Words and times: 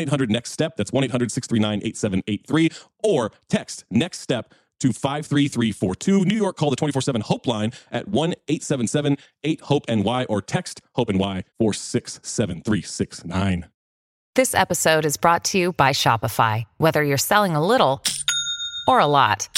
800 0.00 0.30
Next 0.30 0.52
Step. 0.52 0.76
That's 0.76 0.92
1 0.92 1.04
800 1.04 1.32
639 1.32 1.80
8783. 1.84 2.70
Or 3.02 3.32
text 3.48 3.84
Next 3.90 4.20
Step 4.20 4.52
to 4.80 4.92
53342. 4.92 6.24
New 6.24 6.36
York, 6.36 6.56
call 6.56 6.70
the 6.70 6.76
24 6.76 7.02
7 7.02 7.20
Hope 7.22 7.46
line 7.46 7.72
at 7.90 8.08
1 8.08 8.34
877 8.48 9.16
8 9.44 9.60
Hope 9.62 9.88
NY 9.88 10.24
or 10.24 10.42
text 10.42 10.80
Hope 10.94 11.08
NY 11.08 11.44
467369. 11.58 13.66
This 14.34 14.54
episode 14.54 15.06
is 15.06 15.16
brought 15.16 15.44
to 15.44 15.58
you 15.58 15.72
by 15.72 15.92
Shopify. 15.92 16.66
Whether 16.76 17.02
you're 17.02 17.16
selling 17.16 17.56
a 17.56 17.66
little 17.66 18.02
or 18.86 19.00
a 19.00 19.06
lot, 19.06 19.48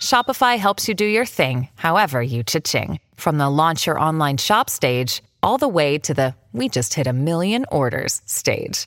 Shopify 0.00 0.56
helps 0.56 0.88
you 0.88 0.94
do 0.94 1.04
your 1.04 1.26
thing, 1.26 1.68
however 1.74 2.22
you 2.22 2.42
cha-ching. 2.42 3.00
From 3.16 3.36
the 3.36 3.50
launch 3.50 3.86
your 3.86 4.00
online 4.00 4.38
shop 4.38 4.70
stage, 4.70 5.22
all 5.42 5.58
the 5.58 5.68
way 5.68 5.98
to 5.98 6.14
the 6.14 6.34
we 6.52 6.70
just 6.70 6.94
hit 6.94 7.06
a 7.06 7.12
million 7.12 7.66
orders 7.70 8.22
stage. 8.24 8.86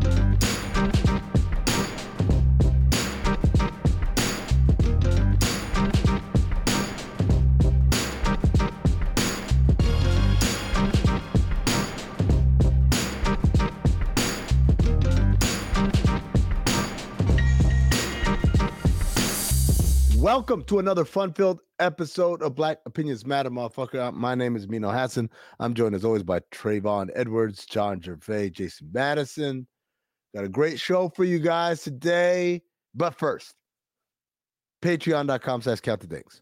Welcome 20.33 20.63
to 20.63 20.79
another 20.79 21.03
fun-filled 21.03 21.59
episode 21.79 22.41
of 22.41 22.55
Black 22.55 22.77
Opinions 22.85 23.25
Matter, 23.25 23.49
motherfucker. 23.49 23.99
Uh, 23.99 24.11
my 24.13 24.33
name 24.33 24.55
is 24.55 24.63
Amin 24.63 24.83
Elhassan. 24.83 25.27
I'm 25.59 25.73
joined 25.73 25.93
as 25.93 26.05
always 26.05 26.23
by 26.23 26.39
Trayvon 26.53 27.09
Edwards, 27.15 27.65
John 27.65 27.99
Jervay, 27.99 28.49
Jason 28.49 28.89
Madison. 28.93 29.67
Got 30.33 30.45
a 30.45 30.47
great 30.47 30.79
show 30.79 31.09
for 31.09 31.25
you 31.25 31.37
guys 31.37 31.81
today. 31.81 32.61
But 32.95 33.19
first, 33.19 33.55
patreon.com 34.81 35.63
slash 35.63 35.81
count 35.81 35.99
the 35.99 36.07
dings. 36.07 36.41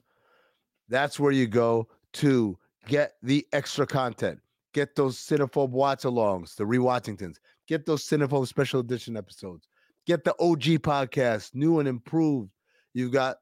That's 0.87 1.19
where 1.19 1.31
you 1.31 1.47
go 1.47 1.87
to 2.13 2.59
get 2.87 3.13
the 3.23 3.47
extra 3.53 3.87
content. 3.87 4.37
Get 4.75 4.95
those 4.95 5.17
Cinephobe 5.17 5.71
watch 5.71 6.03
alongs, 6.03 6.55
the 6.55 6.63
rewatchingtons. 6.63 7.37
Get 7.67 7.87
those 7.87 8.07
Cinephobe 8.07 8.47
special 8.47 8.81
edition 8.81 9.17
episodes. 9.17 9.67
Get 10.05 10.23
the 10.23 10.35
OG 10.39 10.83
podcast, 10.83 11.55
new 11.55 11.79
and 11.79 11.89
improved. 11.89 12.51
You've 12.93 13.13
got 13.13 13.37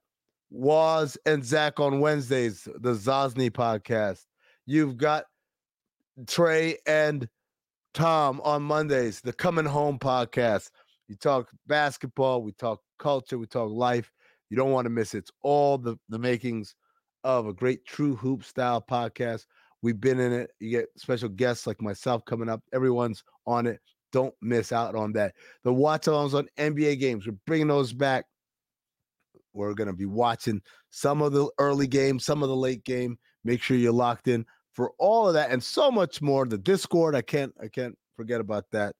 Waz 0.49 1.17
and 1.25 1.43
Zach 1.43 1.79
on 1.79 1.99
Wednesdays, 1.99 2.67
the 2.79 2.93
Zosny 2.93 3.49
podcast. 3.49 4.25
You've 4.65 4.97
got 4.97 5.25
Trey 6.25 6.77
and 6.85 7.27
Tom 7.93 8.41
on 8.43 8.63
Mondays, 8.63 9.21
the 9.21 9.33
Coming 9.33 9.65
Home 9.65 9.99
podcast. 9.99 10.69
You 11.07 11.15
talk 11.15 11.49
basketball, 11.67 12.43
we 12.43 12.51
talk 12.53 12.81
culture, 12.99 13.37
we 13.37 13.47
talk 13.47 13.71
life. 13.71 14.11
You 14.49 14.57
don't 14.57 14.71
want 14.71 14.85
to 14.85 14.89
miss 14.89 15.13
it. 15.13 15.19
It's 15.19 15.31
all 15.41 15.77
the, 15.77 15.97
the 16.09 16.19
makings 16.19 16.75
of 17.23 17.47
a 17.47 17.53
great 17.53 17.85
true 17.85 18.15
hoop 18.15 18.43
style 18.43 18.81
podcast. 18.81 19.45
We've 19.81 19.99
been 19.99 20.19
in 20.19 20.31
it. 20.31 20.51
You 20.59 20.69
get 20.69 20.87
special 20.95 21.29
guests 21.29 21.67
like 21.67 21.81
myself 21.81 22.23
coming 22.25 22.49
up. 22.49 22.61
Everyone's 22.73 23.23
on 23.45 23.67
it. 23.67 23.79
Don't 24.11 24.33
miss 24.41 24.71
out 24.71 24.95
on 24.95 25.11
that. 25.13 25.35
The 25.63 25.73
watch 25.73 26.03
alongs 26.05 26.33
on 26.33 26.47
NBA 26.57 26.99
games. 26.99 27.27
We're 27.27 27.35
bringing 27.45 27.67
those 27.67 27.93
back. 27.93 28.25
We're 29.53 29.73
going 29.73 29.87
to 29.87 29.93
be 29.93 30.05
watching 30.05 30.61
some 30.89 31.21
of 31.21 31.33
the 31.33 31.49
early 31.59 31.87
game, 31.87 32.19
some 32.19 32.43
of 32.43 32.49
the 32.49 32.55
late 32.55 32.83
game. 32.83 33.17
Make 33.43 33.61
sure 33.61 33.77
you're 33.77 33.91
locked 33.91 34.27
in 34.27 34.45
for 34.73 34.91
all 34.99 35.27
of 35.27 35.33
that 35.33 35.51
and 35.51 35.63
so 35.63 35.89
much 35.89 36.21
more. 36.21 36.45
The 36.45 36.57
Discord, 36.57 37.15
I 37.15 37.21
can't, 37.21 37.53
I 37.61 37.67
can't 37.67 37.97
forget 38.15 38.41
about 38.41 38.65
that. 38.71 38.93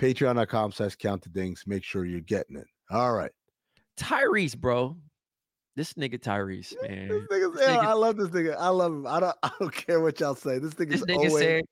Patreon.com 0.00 0.72
slash 0.72 0.96
count 0.96 1.22
the 1.22 1.30
dings. 1.30 1.64
Make 1.66 1.84
sure 1.84 2.04
you're 2.04 2.20
getting 2.20 2.56
it. 2.56 2.66
All 2.90 3.12
right. 3.12 3.32
Tyrese, 3.98 4.56
bro. 4.56 4.96
This 5.74 5.94
nigga 5.94 6.18
Tyrese, 6.18 6.74
man. 6.82 7.08
This 7.08 7.22
nigga's, 7.30 7.56
this 7.56 7.68
nigga, 7.68 7.84
I 7.84 7.92
love 7.92 8.16
this 8.16 8.28
nigga. 8.28 8.56
I 8.58 8.68
love 8.68 8.92
him. 8.92 9.06
I 9.06 9.20
don't 9.20 9.36
I 9.42 9.50
don't 9.60 9.72
care 9.72 10.00
what 10.00 10.18
y'all 10.18 10.34
say. 10.34 10.58
This 10.58 10.74
nigga's 10.74 11.02
this 11.02 11.16
nigga 11.16 11.16
always 11.16 11.38
said 11.38 11.64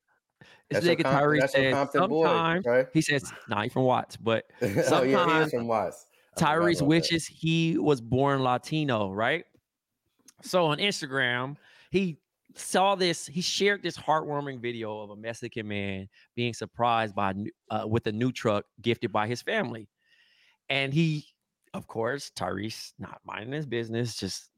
this 0.70 0.84
That's 0.84 0.86
nigga 0.86 1.04
Comp- 1.04 1.22
Tyrese 1.22 1.50
said 1.50 1.72
Compton 1.72 2.08
boy, 2.08 2.26
sometimes 2.26 2.66
right? 2.66 2.86
he 2.92 3.00
says, 3.00 3.32
nah, 3.48 3.62
he 3.62 3.68
from 3.68 3.82
Watts, 3.82 4.16
but 4.16 4.44
oh 4.62 4.66
yeah, 4.66 4.72
he 4.72 4.80
is 4.80 4.86
sometimes 4.86 5.50
from 5.52 5.66
Watts. 5.66 6.06
Tyrese 6.38 6.82
wishes 6.82 7.26
he 7.26 7.78
was 7.78 8.00
born 8.00 8.42
Latino, 8.42 9.12
right? 9.12 9.44
So 10.42 10.66
on 10.66 10.78
Instagram, 10.78 11.56
he 11.90 12.18
saw 12.54 12.94
this. 12.94 13.26
He 13.26 13.40
shared 13.40 13.82
this 13.82 13.96
heartwarming 13.96 14.60
video 14.60 15.00
of 15.00 15.10
a 15.10 15.16
Mexican 15.16 15.68
man 15.68 16.08
being 16.34 16.54
surprised 16.54 17.14
by 17.14 17.34
uh, 17.70 17.84
with 17.86 18.06
a 18.06 18.12
new 18.12 18.32
truck 18.32 18.64
gifted 18.82 19.12
by 19.12 19.26
his 19.26 19.42
family, 19.42 19.88
and 20.68 20.92
he, 20.92 21.24
of 21.74 21.86
course, 21.86 22.30
Tyrese 22.36 22.92
not 22.98 23.20
minding 23.24 23.52
his 23.52 23.66
business, 23.66 24.16
just 24.16 24.50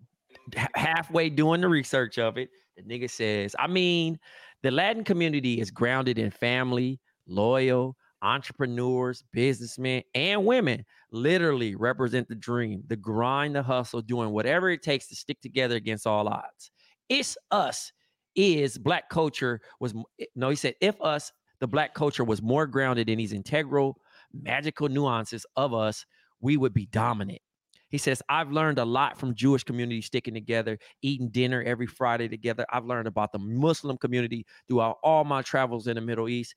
ha- 0.57 0.69
halfway 0.75 1.31
doing 1.31 1.61
the 1.61 1.69
research 1.69 2.19
of 2.19 2.39
it. 2.39 2.51
The 2.77 2.83
nigga 2.83 3.11
says, 3.11 3.55
I 3.59 3.67
mean, 3.67 4.19
the 4.63 4.71
Latin 4.71 5.05
community 5.05 5.61
is 5.61 5.71
grounded 5.71 6.19
in 6.19 6.31
family, 6.31 7.01
loyal, 7.27 7.97
entrepreneurs, 8.23 9.25
businessmen, 9.33 10.03
and 10.15 10.45
women 10.45 10.85
literally 11.13 11.75
represent 11.75 12.29
the 12.29 12.35
dream, 12.35 12.83
the 12.87 12.97
grind, 12.97 13.55
the 13.55 13.63
hustle, 13.63 14.01
doing 14.01 14.31
whatever 14.31 14.71
it 14.71 14.83
takes 14.83 15.09
to 15.09 15.17
stick 15.17 15.41
together 15.41 15.77
against 15.77 16.07
all 16.07 16.29
odds. 16.29 16.71
It's 17.09 17.37
us. 17.51 17.93
Is 18.35 18.79
black 18.79 19.09
culture 19.09 19.61
was 19.81 19.95
eh, 20.21 20.27
no, 20.37 20.51
he 20.51 20.57
said, 20.57 20.75
if 20.81 21.01
us, 21.01 21.33
the 21.59 21.67
black 21.67 21.95
culture 21.95 22.23
was 22.23 22.41
more 22.41 22.67
grounded 22.67 23.09
in 23.09 23.19
these 23.19 23.33
integral, 23.33 24.01
magical 24.33 24.89
nuances 24.89 25.45
of 25.57 25.75
us, 25.75 26.07
we 26.41 26.57
would 26.57 26.73
be 26.73 26.87
dominant. 26.87 27.41
He 27.89 27.99
says, 27.99 28.23
I've 28.29 28.53
learned 28.53 28.79
a 28.79 28.85
lot 28.85 29.19
from 29.19 29.35
Jewish 29.35 29.65
community 29.65 30.03
sticking 30.03 30.35
together, 30.35 30.79
eating 31.03 31.31
dinner 31.31 31.63
every 31.63 31.87
Friday 31.87 32.29
together. 32.29 32.67
I've 32.71 32.85
learned 32.85 33.09
about 33.09 33.33
the 33.33 33.39
Muslim 33.39 33.97
community 33.97 34.45
throughout 34.69 34.99
all 35.03 35.25
my 35.25 35.43
travels 35.43 35.87
in 35.87 35.95
the 35.95 36.03
Middle 36.03 36.29
East. 36.29 36.55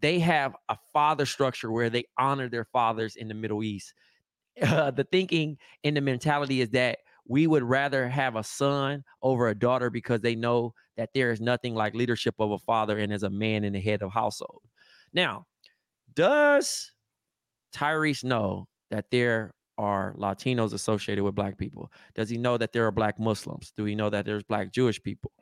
They 0.00 0.18
have 0.18 0.56
a 0.68 0.76
father 0.92 1.26
structure 1.26 1.70
where 1.70 1.90
they 1.90 2.04
honor 2.18 2.48
their 2.48 2.66
fathers 2.66 3.16
in 3.16 3.28
the 3.28 3.34
Middle 3.34 3.62
East. 3.62 3.92
Uh, 4.62 4.90
the 4.90 5.04
thinking 5.04 5.58
and 5.84 5.94
the 5.94 6.00
mentality 6.00 6.62
is 6.62 6.70
that 6.70 7.00
we 7.28 7.46
would 7.46 7.62
rather 7.62 8.08
have 8.08 8.36
a 8.36 8.42
son 8.42 9.04
over 9.20 9.48
a 9.48 9.54
daughter 9.54 9.90
because 9.90 10.22
they 10.22 10.34
know 10.34 10.72
that 10.96 11.10
there 11.14 11.30
is 11.30 11.42
nothing 11.42 11.74
like 11.74 11.94
leadership 11.94 12.34
of 12.38 12.50
a 12.52 12.58
father 12.58 12.98
and 12.98 13.12
as 13.12 13.22
a 13.22 13.28
man 13.28 13.64
in 13.64 13.74
the 13.74 13.80
head 13.80 14.00
of 14.00 14.12
household. 14.12 14.62
Now, 15.12 15.44
does 16.14 16.92
Tyrese 17.74 18.24
know 18.24 18.66
that 18.90 19.10
there 19.10 19.52
are 19.78 20.14
Latinos 20.16 20.72
associated 20.72 21.22
with 21.22 21.34
black 21.34 21.58
people? 21.58 21.90
Does 22.14 22.30
he 22.30 22.38
know 22.38 22.56
that 22.56 22.72
there 22.72 22.86
are 22.86 22.92
black 22.92 23.18
Muslims? 23.18 23.72
Do 23.76 23.84
he 23.84 23.94
know 23.94 24.10
that 24.10 24.24
there's 24.24 24.44
black 24.44 24.72
Jewish 24.72 25.02
people? 25.02 25.32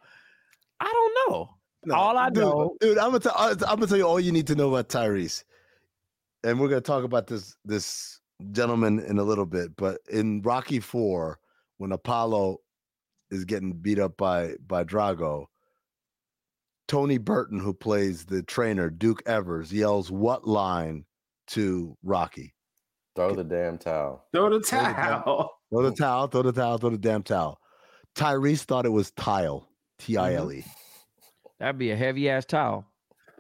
I 0.80 0.90
don't 0.92 1.32
know. 1.32 1.56
No, 1.86 1.94
All 1.94 2.16
I 2.18 2.30
dude, 2.30 2.42
know- 2.44 2.76
dude, 2.80 2.98
I'm 2.98 3.06
gonna 3.10 3.20
tell, 3.20 3.34
I'm 3.36 3.56
gonna 3.58 3.86
tell 3.86 3.98
you 3.98 4.06
all 4.06 4.20
you 4.20 4.32
need 4.32 4.46
to 4.48 4.54
know 4.54 4.68
about 4.74 4.88
Tyrese, 4.88 5.44
and 6.42 6.58
we're 6.60 6.68
gonna 6.68 6.80
talk 6.80 7.04
about 7.04 7.26
this 7.26 7.56
this 7.64 8.20
gentleman 8.52 8.98
in 9.00 9.18
a 9.18 9.22
little 9.22 9.46
bit. 9.46 9.76
But 9.76 10.00
in 10.10 10.42
Rocky 10.42 10.80
Four, 10.80 11.38
when 11.78 11.92
Apollo 11.92 12.58
is 13.30 13.44
getting 13.44 13.72
beat 13.72 13.98
up 13.98 14.16
by 14.16 14.54
by 14.66 14.84
Drago, 14.84 15.46
Tony 16.88 17.18
Burton, 17.18 17.58
who 17.58 17.72
plays 17.74 18.26
the 18.26 18.42
trainer 18.42 18.90
Duke 18.90 19.22
Evers, 19.26 19.72
yells 19.72 20.10
what 20.10 20.46
line 20.46 21.04
to 21.48 21.96
Rocky? 22.02 22.54
Throw 23.16 23.34
the 23.34 23.44
damn 23.44 23.78
towel. 23.78 24.24
Throw 24.32 24.50
the 24.50 24.58
the 24.58 24.66
damn- 24.70 24.94
towel. 24.94 25.50
Throw 25.70 25.82
the 25.82 25.92
towel, 25.96 26.26
throw 26.28 26.42
the 26.42 26.52
towel, 26.52 26.78
throw 26.78 26.90
the 26.90 26.98
damn 26.98 27.22
towel. 27.24 27.58
Tyrese 28.14 28.62
thought 28.62 28.86
it 28.86 28.90
was 28.90 29.10
tile, 29.12 29.68
T 29.98 30.16
I 30.16 30.34
L 30.34 30.52
E. 30.52 30.58
Mm-hmm. 30.58 30.70
That'd 31.64 31.78
be 31.78 31.92
a 31.92 31.96
heavy 31.96 32.28
ass 32.28 32.44
towel. 32.44 32.84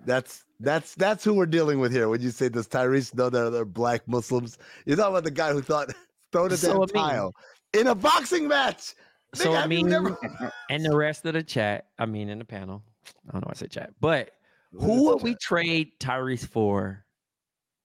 That's 0.06 0.44
that's 0.58 0.94
that's 0.94 1.22
who 1.22 1.34
we're 1.34 1.44
dealing 1.44 1.78
with 1.78 1.92
here. 1.92 2.08
When 2.08 2.22
you 2.22 2.30
say 2.30 2.48
does 2.48 2.66
Tyrese 2.66 3.14
know 3.14 3.28
that 3.28 3.50
they're 3.50 3.66
black 3.66 4.08
Muslims? 4.08 4.56
You're 4.86 4.96
talking 4.96 5.12
about 5.12 5.24
the 5.24 5.30
guy 5.30 5.52
who 5.52 5.60
thought 5.60 5.90
throw 6.32 6.48
the 6.48 6.56
So 6.56 6.86
damn 6.86 7.02
mean- 7.02 7.10
tile 7.10 7.34
in 7.74 7.86
a 7.88 7.94
boxing 7.94 8.48
match. 8.48 8.94
So 9.34 9.50
Nigga, 9.50 9.62
I 9.62 9.66
mean, 9.66 9.88
never- 9.90 10.16
and 10.70 10.82
the 10.82 10.96
rest 10.96 11.26
of 11.26 11.34
the 11.34 11.42
chat, 11.42 11.88
I 11.98 12.06
mean, 12.06 12.30
in 12.30 12.38
the 12.38 12.46
panel, 12.46 12.82
I 13.28 13.32
don't 13.32 13.42
know 13.42 13.46
why 13.48 13.50
I 13.50 13.56
say 13.56 13.66
chat, 13.66 13.90
but 14.00 14.30
who 14.72 15.04
would 15.10 15.22
we 15.22 15.34
trade 15.34 15.90
Tyrese 16.00 16.46
for 16.46 17.04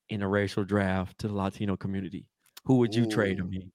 in 0.08 0.22
a 0.22 0.28
racial 0.28 0.64
draft 0.64 1.18
to 1.18 1.28
the 1.28 1.34
Latino 1.34 1.76
community? 1.76 2.24
Who 2.64 2.76
would 2.76 2.94
you 2.94 3.04
trade 3.04 3.38
him 3.40 3.50
Ooh. 3.54 3.70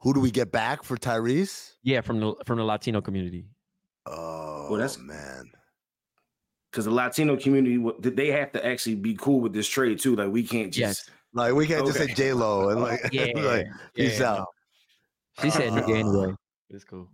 Who 0.00 0.12
do 0.12 0.18
we 0.18 0.32
get 0.32 0.50
back 0.50 0.82
for 0.82 0.96
Tyrese? 0.96 1.74
Yeah, 1.84 2.00
from 2.00 2.18
the 2.18 2.34
from 2.46 2.58
the 2.58 2.64
Latino 2.64 3.00
community. 3.00 3.46
Oh, 4.06 4.66
well, 4.70 4.78
that's- 4.78 4.98
man. 4.98 5.50
Because 6.70 6.86
the 6.86 6.90
Latino 6.90 7.36
community, 7.36 7.78
they 8.00 8.28
have 8.28 8.50
to 8.52 8.64
actually 8.64 8.94
be 8.94 9.14
cool 9.14 9.40
with 9.40 9.52
this 9.52 9.68
trade 9.68 9.98
too. 10.00 10.16
Like 10.16 10.30
we 10.32 10.42
can't 10.42 10.72
just. 10.72 11.06
Yes. 11.06 11.10
Like 11.34 11.52
we 11.54 11.66
can't 11.66 11.84
just 11.84 11.98
say 11.98 12.04
Okay. 12.04 12.14
J 12.14 12.32
Lo 12.32 12.70
and 12.70 12.80
like, 12.80 13.00
Yeah. 13.12 13.26
like 13.36 13.66
peace 13.94 14.20
yeah, 14.20 14.32
out. 14.32 14.46
She 15.42 15.50
said 15.50 15.70
nigga 15.72 15.96
anyway. 15.98 16.32
Uh, 16.32 16.36
It's 16.70 16.84
cool. 16.84 17.08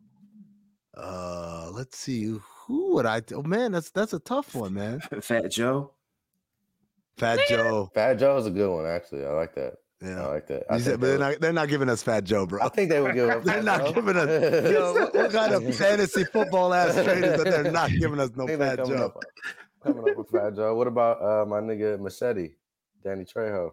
Uh, 0.96 1.70
let's 1.72 1.98
see. 1.98 2.38
Who 2.66 2.94
would 2.94 3.06
I? 3.06 3.20
Oh 3.34 3.42
man, 3.42 3.72
that's 3.72 3.90
that's 3.90 4.12
a 4.12 4.20
tough 4.20 4.54
one, 4.54 4.74
man. 4.74 5.00
Fat 5.20 5.50
Joe. 5.50 5.92
Fat 7.16 7.40
Joe. 7.48 7.90
Fat 7.94 8.14
Joe 8.14 8.36
is 8.36 8.46
a 8.46 8.50
good 8.50 8.72
one, 8.72 8.86
actually. 8.86 9.24
I 9.24 9.30
like 9.30 9.54
that. 9.56 9.74
I 10.02 10.06
Yeah. 10.08 10.26
like 10.28 10.46
that. 10.46 10.64
I 10.70 10.76
You 10.76 10.80
said, 10.80 10.90
think 10.90 11.00
but 11.00 11.06
they 11.06 11.10
they're 11.10 11.18
not, 11.18 11.40
they're 11.40 11.52
not 11.52 11.68
giving 11.68 11.88
us 11.88 12.02
Fat 12.02 12.24
Joe, 12.24 12.46
bro. 12.46 12.62
I 12.62 12.68
think 12.68 12.88
they 12.90 13.00
would 13.00 13.14
give 13.14 13.28
up. 13.28 13.42
They're 13.44 13.54
Fat 13.56 13.64
not 13.64 13.80
Joe. 13.86 13.92
giving 13.92 14.16
us. 14.16 14.70
Yo, 14.72 14.92
what, 14.92 15.14
what 15.14 15.32
kind 15.32 15.54
of 15.54 15.74
fantasy 15.76 16.24
football 16.24 16.72
ass 16.72 16.94
trade 17.04 17.24
is 17.24 17.42
that 17.42 17.44
they're 17.44 17.72
not 17.72 17.90
giving 17.90 18.20
us 18.20 18.30
no 18.36 18.44
I 18.44 18.46
think 18.46 18.58
they're 18.60 18.76
Fat 18.76 18.78
coming 18.84 18.98
Joe? 18.98 19.04
Up, 19.06 19.22
coming 19.82 20.08
up 20.10 20.16
with 20.16 20.30
Fat 20.30 20.54
Joe. 20.54 20.74
What 20.76 20.86
about 20.86 21.20
uh, 21.22 21.44
my 21.46 21.60
nigga 21.60 21.98
Machete, 21.98 22.50
Danny 23.02 23.24
Trejo? 23.24 23.72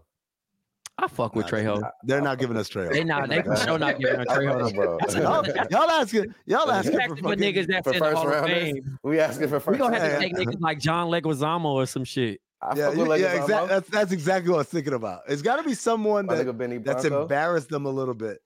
I 0.97 1.07
fuck 1.09 1.35
with 1.35 1.51
Nah, 1.51 1.57
Trejo. 1.57 1.81
not- 1.81 1.91
They're 2.05 2.21
not 2.21 2.39
giving 2.39 2.55
us 2.57 2.69
Trejo. 2.69 2.91
They 2.91 3.03
not. 3.03 3.27
They 3.29 3.41
for 3.41 3.55
sure 3.57 3.77
not 3.77 3.99
giving 3.99 4.15
a 4.21 4.21
I 4.21 4.25
Trejo. 4.37 4.59
know, 4.59 4.71
bro. 4.71 4.97
y'all, 5.21 5.67
y'all 5.69 5.89
asking, 5.91 6.33
y'all 6.45 6.65
You 6.65 6.71
asking 6.71 6.93
for 6.93 7.01
asking 7.01 7.17
for 7.17 7.35
niggas 7.35 7.67
that's 7.67 7.83
for 7.87 7.93
in 7.93 7.99
the 7.99 8.05
first 8.05 8.17
Hall 8.17 8.27
of 8.27 8.33
rounders? 8.33 8.63
Fame. 8.63 8.99
We 9.03 9.19
asking 9.19 9.47
for 9.49 9.59
first. 9.59 9.67
We 9.67 9.77
first. 9.77 9.91
gonna 9.91 9.99
have 9.99 10.13
to 10.13 10.19
take 10.19 10.35
niggas 10.35 10.59
like 10.61 10.79
John 10.79 11.09
Leguizamo 11.11 11.65
or 11.65 11.85
some 11.85 12.05
shit. 12.05 12.39
I 12.61 12.75
Yeah, 12.75 12.91
you- 12.91 13.05
with 13.05 13.19
yeah, 13.21 13.33
exactly. 13.41 13.67
That's 13.69 13.89
that's 13.89 14.11
exactly 14.11 14.49
what 14.49 14.55
I 14.57 14.59
was 14.59 14.67
thinking 14.67 14.93
about. 14.93 15.21
It's 15.27 15.41
got 15.41 15.57
to 15.57 15.63
be 15.63 15.73
someone 15.73 16.25
My 16.25 16.35
that 16.35 16.81
that's 16.83 17.05
embarrassed 17.05 17.69
them 17.69 17.85
a 17.85 17.89
little 17.89 18.13
bit. 18.13 18.39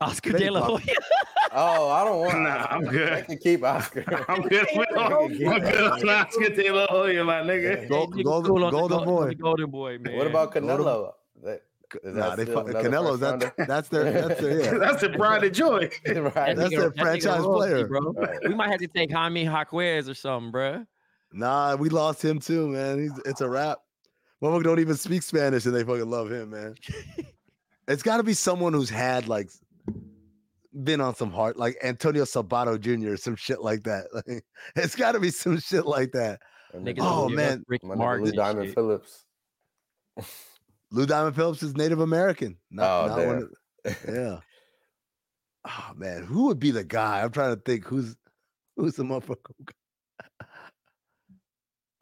Oscar 0.00 0.32
Benny 0.32 0.44
De 0.46 0.50
La 0.50 0.62
Hoya. 0.64 0.80
Oh, 1.54 1.88
I 1.90 2.04
don't 2.04 2.18
want. 2.20 2.38
Nah, 2.42 2.66
I'm 2.70 2.84
They 2.84 2.90
good. 2.90 3.26
can 3.26 3.38
keep 3.38 3.62
Oscar. 3.62 4.04
I'm 4.28 4.42
good. 4.42 4.66
with- 4.74 4.88
I'm 4.96 5.28
good 5.36 5.82
on 5.92 6.08
Oscar 6.08 6.48
De 6.48 6.70
La 6.70 6.86
Hoya, 6.88 7.24
my 7.24 7.40
nigga. 7.42 7.88
Go- 7.88 8.00
Hey, 8.00 8.06
niggas 8.06 8.24
Golden- 8.24 8.50
cool 8.50 8.64
on 8.64 8.70
Golden 8.72 9.04
Boy. 9.04 9.34
Golden 9.34 9.70
Boy, 9.70 9.98
man. 9.98 10.16
What 10.16 10.26
about 10.26 10.52
Golden- 10.52 10.78
Canelo? 10.84 11.12
That- 11.44 11.62
is 12.02 12.14
Nah, 12.14 12.34
they 12.36 12.44
still 12.46 12.62
fu- 12.62 12.68
another 12.70 12.88
Canelo's 12.88 13.20
that's 13.20 13.50
that's 13.68 13.88
their 13.90 14.10
that's 14.12 14.40
their 14.40 14.60
yeah. 14.62 14.78
That's 14.78 15.02
the 15.02 15.10
pride 15.10 15.44
of 15.44 15.52
joy. 15.52 15.90
right. 16.06 16.32
That's 16.56 16.58
nigga- 16.58 16.70
their 16.70 16.90
nigga 16.90 16.98
franchise 17.02 17.40
royalty, 17.42 17.58
player. 17.74 17.86
bro. 17.86 18.12
Right. 18.14 18.38
We 18.48 18.54
might 18.54 18.70
have 18.70 18.80
to 18.80 18.86
take 18.88 19.12
Jaime 19.12 19.44
Jaquez 19.44 20.08
or 20.08 20.14
something, 20.14 20.50
bro. 20.50 20.86
Nah, 21.32 21.76
we 21.76 21.88
lost 21.88 22.24
him 22.24 22.38
too, 22.40 22.68
man. 22.68 22.98
He's 23.00 23.18
it's 23.24 23.40
a 23.40 23.48
wrap. 23.48 23.78
Motherfucker 24.42 24.64
don't 24.64 24.80
even 24.80 24.96
speak 24.96 25.22
Spanish 25.22 25.64
and 25.66 25.74
they 25.74 25.84
fucking 25.84 26.08
love 26.10 26.30
him, 26.30 26.50
man. 26.50 26.74
it's 27.88 28.02
got 28.02 28.16
to 28.18 28.22
be 28.22 28.34
someone 28.34 28.72
who's 28.72 28.90
had 28.90 29.28
like 29.28 29.50
been 30.82 31.00
on 31.00 31.14
some 31.14 31.30
heart, 31.30 31.56
like 31.56 31.76
Antonio 31.82 32.24
Sabato 32.24 32.78
Jr. 32.80 33.12
or 33.12 33.16
some 33.16 33.36
shit 33.36 33.60
like 33.60 33.84
that. 33.84 34.06
Like, 34.14 34.44
it's 34.76 34.96
got 34.96 35.12
to 35.12 35.20
be 35.20 35.30
some 35.30 35.58
shit 35.58 35.86
like 35.86 36.12
that. 36.12 36.40
Niggas 36.74 36.96
Oh, 37.00 37.28
don't 37.28 37.30
give 37.30 37.38
us 37.38 37.44
man. 37.50 37.64
Rick 37.68 37.84
Martin 37.84 38.24
Lou 38.26 38.32
Diamond 38.32 38.66
shit. 38.68 38.74
Phillips. 38.74 39.24
Lou 40.90 41.06
Diamond 41.06 41.36
Phillips 41.36 41.62
is 41.62 41.76
Native 41.76 42.00
American. 42.00 42.56
Not, 42.70 42.84
Oh, 43.04 43.06
not 43.16 43.26
one 43.26 43.36
of- 43.84 43.98
yeah. 44.08 44.38
Oh 45.64 45.92
man, 45.94 46.24
who 46.24 46.46
would 46.46 46.58
be 46.58 46.70
the 46.72 46.82
guy? 46.84 47.22
I'm 47.22 47.30
trying 47.30 47.54
to 47.54 47.60
think 47.60 47.84
who's 47.84 48.16
who's 48.76 48.96
the 48.96 49.04
motherfucker. 49.04 49.36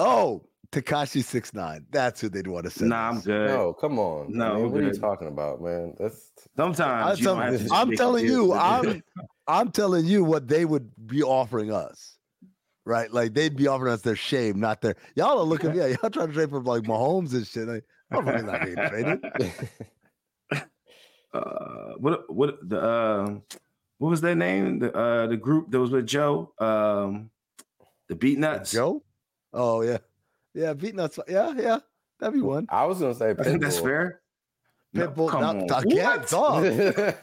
Who 0.01 0.07
got- 0.07 0.19
Oh, 0.19 0.47
Tekashi 0.73 1.23
six 1.25 1.53
nine. 1.53 1.85
That's 1.91 2.21
who 2.21 2.29
they'd 2.29 2.47
want 2.47 2.65
to 2.65 2.71
send. 2.71 2.91
Nah, 2.91 3.09
I'm 3.09 3.17
us. 3.19 3.25
good. 3.27 3.49
No, 3.49 3.73
come 3.73 3.99
on. 3.99 4.31
No, 4.33 4.55
man, 4.55 4.65
I'm 4.65 4.71
what 4.71 4.81
are 4.81 4.85
you 4.87 4.93
talking 4.93 5.29
about, 5.29 5.61
man? 5.61 5.95
That's 5.99 6.31
Sometimes 6.57 7.19
you 7.19 7.25
tell- 7.25 7.35
don't 7.37 7.53
have 7.53 7.67
to 7.69 7.75
I'm 7.75 7.97
telling 7.97 8.25
you. 8.25 8.53
I'm 8.53 9.03
I'm 9.49 9.71
telling 9.73 10.05
you 10.07 10.23
what 10.25 10.47
they 10.47 10.65
would 10.65 10.91
be 11.07 11.23
offering 11.25 11.73
us. 11.73 12.17
Right? 12.87 13.13
Like 13.13 13.35
they'd 13.35 13.57
be 13.57 13.67
offering 13.67 13.93
us 13.93 14.01
their 14.03 14.17
shame, 14.17 14.59
not 14.61 14.81
their 14.81 14.95
y'all 15.17 15.39
are 15.39 15.45
looking, 15.45 15.75
yeah, 15.75 15.87
y'all 15.87 16.11
trying 16.11 16.29
to 16.29 16.33
trade 16.33 16.51
for 16.51 16.61
like 16.63 16.83
Mahomes 16.85 17.35
and 17.35 17.47
shit. 17.47 17.67
Like, 17.69 17.85
Mahomes 18.13 18.45
not 18.47 18.61
getting 18.61 18.89
traded. 18.89 19.69
uh, 21.33 21.93
what 21.99 22.33
what 22.33 22.69
the 22.69 22.81
uh, 22.81 23.35
what 23.99 24.09
was 24.09 24.21
their 24.21 24.35
name? 24.35 24.79
The 24.79 24.93
uh, 24.97 25.27
the 25.27 25.37
group 25.37 25.71
that 25.71 25.81
was 25.81 25.91
with 25.91 26.07
Joe, 26.07 26.53
um, 26.59 27.31
the 28.09 28.15
Beatnuts. 28.15 28.73
Joe? 28.73 29.03
Oh 29.53 29.83
yeah. 29.83 29.99
Yeah, 30.55 30.75
Beatnuts. 30.75 31.19
Yeah, 31.29 31.53
yeah. 31.57 31.79
That'd 32.19 32.35
be 32.35 32.41
one. 32.41 32.67
I 32.71 32.85
was 32.87 33.01
gonna 33.01 33.15
say 33.15 33.31
I 33.31 33.35
think 33.43 33.63
that's 33.63 33.79
Pitbull. 33.79 33.83
fair. 33.85 34.21
No, 34.93 35.09
Pitbull. 35.09 35.29
come 35.31 35.41
now- 35.67 35.75
on. 35.77 35.85
again, 35.85 36.25
dog. 36.29 36.65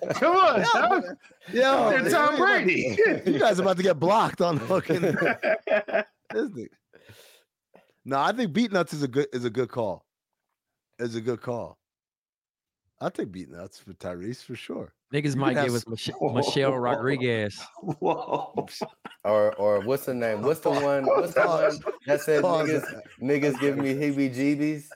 Come 0.16 0.36
on, 0.38 0.60
Yeah, 0.62 0.66
dog. 0.74 1.04
man. 1.04 1.18
Yo, 1.52 1.90
They're 1.90 2.02
man, 2.04 2.12
Tom 2.12 2.32
you 2.36 2.40
Brady. 2.46 2.98
You 3.26 3.40
guys 3.40 3.60
are 3.60 3.64
about 3.64 3.78
to 3.78 3.84
get 3.84 4.00
blocked 4.00 4.40
on 4.42 4.58
fucking 4.60 5.02
this 5.02 6.50
thing. 6.54 6.68
No, 8.06 8.20
I 8.20 8.32
think 8.32 8.54
Beatnuts 8.54 8.94
is 8.94 9.04
a 9.04 9.08
good 9.10 9.28
is 9.34 9.44
a 9.44 9.50
good 9.50 9.70
call. 9.70 10.06
Is 11.00 11.16
a 11.16 11.22
good 11.22 11.42
call. 11.42 11.78
I 13.02 13.10
think 13.10 13.34
take 13.34 13.50
Beatnuts 13.50 13.84
for 13.84 13.94
Tyrese 13.94 14.44
for 14.44 14.56
sure. 14.56 14.94
Niggas 15.14 15.36
You 15.36 15.40
might 15.40 15.56
could 15.56 15.66
give 15.66 15.74
us 15.76 15.88
Mich- 15.88 16.12
Michelle 16.22 16.74
Rodriguez. 16.74 17.58
Whoa. 17.82 18.68
or 19.24 19.56
or 19.56 19.80
what's 19.82 20.06
the 20.06 20.14
name? 20.14 20.42
What's 20.42 20.60
the 20.60 20.70
one? 20.72 21.06
What's 21.06 21.34
the 21.34 21.46
one 21.48 21.80
that 22.08 22.22
said 22.22 22.44
niggas 22.44 23.02
niggas 23.22 23.60
give 23.62 23.78
me 23.78 23.94
heebie-jeebies? 23.94 24.88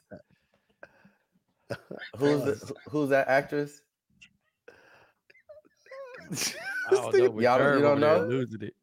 Who's 2.17 2.43
the, 2.43 2.73
who's 2.89 3.09
that 3.09 3.29
actress? 3.29 3.79
I 6.29 6.91
don't 6.91 7.13
know, 7.13 7.39
Y'all 7.39 7.57
don't- 7.57 7.59
Jerv 7.59 7.75
you 7.77 7.81
don't 7.81 7.99
know? 8.01 8.19
Losing 8.25 8.61
it. 8.63 8.73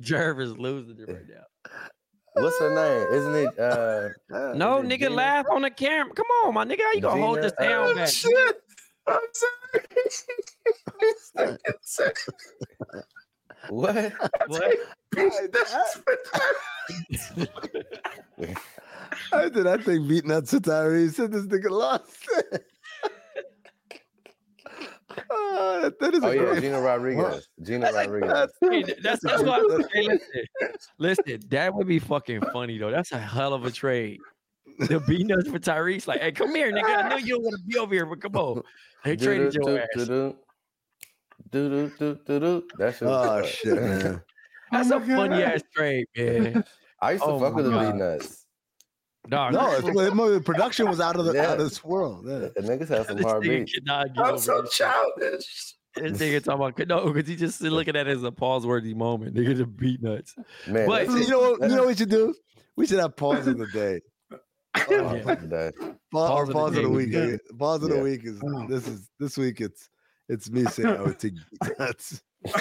Jerv 0.00 0.40
is 0.40 0.56
losing 0.56 0.98
it 1.00 1.08
right 1.08 1.22
now. 1.28 1.44
What's 2.34 2.58
her 2.60 2.72
name? 2.72 3.12
Isn't 3.18 3.34
it? 3.34 3.58
Uh, 3.58 4.08
Yeah. 4.30 4.52
No, 4.56 4.78
it 4.78 4.86
nigga, 4.86 4.98
Gina? 5.00 5.10
laugh 5.14 5.46
on 5.50 5.62
the 5.62 5.70
camera. 5.70 6.14
Come 6.14 6.26
on, 6.44 6.54
my 6.54 6.64
nigga. 6.64 6.80
How 6.82 6.92
you 6.92 7.00
gonna 7.00 7.20
hold 7.20 7.42
this 7.42 7.52
down 7.60 7.90
uh, 7.90 7.94
back? 7.94 8.08
Shit. 8.08 8.56
I'm 9.06 9.20
sorry. 11.34 12.14
what? 13.68 14.12
What? 14.46 14.76
I 19.32 19.48
did 19.48 19.66
I 19.66 19.76
think 19.76 20.06
Beatnuts 20.08 20.50
for 20.50 20.60
Tyrese. 20.60 21.14
Said 21.14 21.32
this 21.32 21.46
nigga 21.46 21.70
lost. 21.70 22.26
was 22.30 22.60
ah, 25.30 25.90
Oh 26.22 26.30
a 26.30 26.34
yeah, 26.34 26.40
great. 26.42 26.60
Gina 26.62 26.80
Rodriguez. 26.80 27.48
Gina 27.62 27.92
Rodriguez. 27.92 28.30
that's- 28.30 29.02
that's 29.02 29.22
that's 29.24 29.42
what 29.42 29.60
I'm 29.60 29.84
hey, 29.92 30.02
listen, 30.08 30.44
listen, 30.98 31.40
that 31.48 31.74
would 31.74 31.86
be 31.88 31.98
fucking 31.98 32.42
funny 32.52 32.78
though. 32.78 32.90
That's 32.90 33.12
a 33.12 33.18
hell 33.18 33.52
of 33.54 33.64
a 33.64 33.70
trade. 33.70 34.20
The 34.88 35.00
Beatnuts 35.00 35.50
for 35.50 35.58
Tyrese, 35.58 36.06
like, 36.06 36.20
hey, 36.20 36.32
come 36.32 36.54
here, 36.54 36.72
nigga. 36.72 36.84
I 36.84 37.08
know 37.08 37.16
you 37.16 37.34
don't 37.34 37.42
want 37.44 37.56
to 37.56 37.62
be 37.66 37.78
over 37.78 37.94
here, 37.94 38.06
but 38.06 38.20
come 38.20 38.34
on. 38.36 38.62
They 39.04 39.16
traded 39.16 39.54
your 39.54 39.78
ass. 39.80 39.86
Do 39.96 40.34
do 41.50 41.90
do 41.98 42.18
do 42.26 42.40
do. 42.40 42.62
That 42.78 42.94
shit. 42.96 43.08
was 43.08 43.26
Oh 43.26 43.28
hard. 43.28 43.46
shit, 43.46 43.74
man. 43.74 44.22
That's 44.72 44.90
Oh 44.90 44.96
a 44.96 45.00
my 45.00 45.16
funny 45.16 45.42
ass 45.42 45.62
trade, 45.74 46.06
man. 46.16 46.64
I 47.00 47.12
used 47.12 47.24
to 47.24 47.30
Oh 47.30 47.40
fuck 47.40 47.54
with 47.54 47.64
the 47.64 47.70
God. 47.72 47.94
Beatnuts. 47.94 48.36
Dog, 49.28 49.52
No, 49.52 49.72
it's, 49.72 49.82
well, 49.94 50.30
the 50.30 50.40
production 50.40 50.88
was 50.88 51.00
out 51.00 51.16
of 51.16 51.24
the 51.26 51.32
Yeah. 51.34 51.50
out 51.52 51.58
of 51.60 51.64
this 51.68 51.82
world. 51.84 52.24
Yeah. 52.26 52.38
The 52.38 52.62
niggas 52.62 52.88
had 52.88 53.06
some 53.06 53.18
hard 53.22 53.42
beats. 53.42 53.72
I'm 53.88 54.38
so 54.38 54.62
this. 54.62 54.74
childish. 54.76 55.74
This 55.96 56.18
nigga 56.18 56.42
talking 56.44 56.64
about 56.84 56.88
no, 56.88 57.12
because 57.12 57.28
he 57.28 57.36
just 57.36 57.60
looking 57.62 57.96
at 57.96 58.06
it 58.06 58.16
as 58.16 58.22
a 58.22 58.30
pause 58.32 58.66
worthy 58.66 58.94
moment. 58.94 59.34
Nigga, 59.34 59.56
the 59.56 59.64
Beatnuts. 59.64 60.30
Man, 60.68 60.86
But- 60.86 61.08
You 61.08 61.28
know? 61.28 61.50
You 61.52 61.58
know 61.68 61.76
what 61.78 61.86
we 61.88 61.94
should 61.96 62.10
do? 62.10 62.34
We 62.76 62.86
should 62.86 62.98
have 63.00 63.16
pause 63.16 63.46
of 63.46 63.58
the 63.58 63.66
day. 63.66 64.00
Oh, 64.76 64.84
Yeah. 65.14 65.22
fuck 65.22 65.40
that. 65.48 65.74
Pa- 66.12 66.28
Pause 66.28 66.40
of 66.42 66.46
the 66.48 66.52
pause 66.54 66.76
of 66.76 66.82
the 66.84 66.88
week. 66.90 67.06
be 67.06 67.12
good. 67.12 67.34
eh? 67.34 67.38
Pause 67.58 67.82
of 67.84 67.90
the 67.90 68.00
week 68.02 68.20
is 68.24 68.40
Oh. 68.44 68.66
this 68.68 68.86
is 68.88 69.08
this 69.18 69.36
week. 69.36 69.60
It's 69.60 69.88
it's 70.28 70.50
me 70.50 70.64
saying 70.64 70.88
oh 70.88 71.12
to 71.12 71.30
that's 71.78 72.22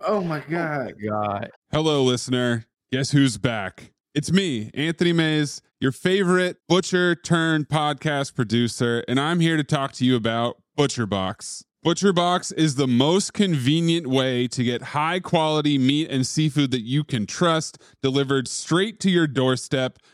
oh 0.00 0.22
my 0.22 0.40
god. 0.48 0.94
God. 1.04 1.50
Hello, 1.72 2.02
listener. 2.04 2.66
Guess 2.92 3.10
who's 3.12 3.38
back? 3.38 3.92
It's 4.14 4.30
me, 4.30 4.70
Anthony 4.74 5.12
Mays, 5.14 5.62
your 5.80 5.92
favorite 5.92 6.58
butcher 6.68 7.14
turned 7.14 7.68
podcast 7.68 8.34
producer, 8.34 9.02
and 9.08 9.18
I'm 9.18 9.40
here 9.40 9.56
to 9.56 9.64
talk 9.64 9.92
to 9.94 10.04
you 10.04 10.16
about 10.16 10.56
ButcherBox. 10.78 11.64
ButcherBox 11.84 12.52
is 12.56 12.74
the 12.76 12.86
most 12.86 13.32
convenient 13.32 14.06
way 14.06 14.46
to 14.48 14.62
get 14.62 14.82
high 14.82 15.18
quality 15.18 15.78
meat 15.78 16.10
and 16.10 16.26
seafood 16.26 16.70
that 16.72 16.82
you 16.82 17.02
can 17.04 17.26
trust 17.26 17.78
delivered 18.02 18.46
straight 18.48 19.00
to 19.00 19.10
your 19.10 19.26
doorstep, 19.26 19.98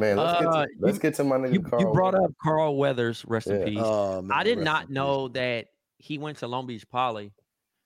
Man, 0.00 0.16
let's 0.16 0.38
get 0.40 0.48
Uh, 0.48 0.66
to, 0.66 0.72
let's 0.80 0.96
you- 0.96 1.00
get 1.02 1.14
to 1.14 1.24
my 1.24 1.36
nigga 1.36 1.52
You, 1.54 1.62
Carl. 1.62 1.82
you 1.82 1.92
brought 1.92 2.14
Weathers. 2.14 2.30
up 2.30 2.34
Carl 2.42 2.76
Weathers, 2.76 3.24
rest 3.26 3.46
in 3.48 3.64
peace. 3.64 3.78
oh, 3.80 4.22
man, 4.22 4.36
I 4.38 4.42
did 4.42 4.58
not 4.58 4.82
in 4.82 4.88
peace. 4.88 4.94
know 4.94 5.28
that 5.28 5.66
he 5.98 6.18
went 6.18 6.38
to 6.38 6.46
Long 6.48 6.66
Beach 6.66 6.88
Poly. 6.88 7.32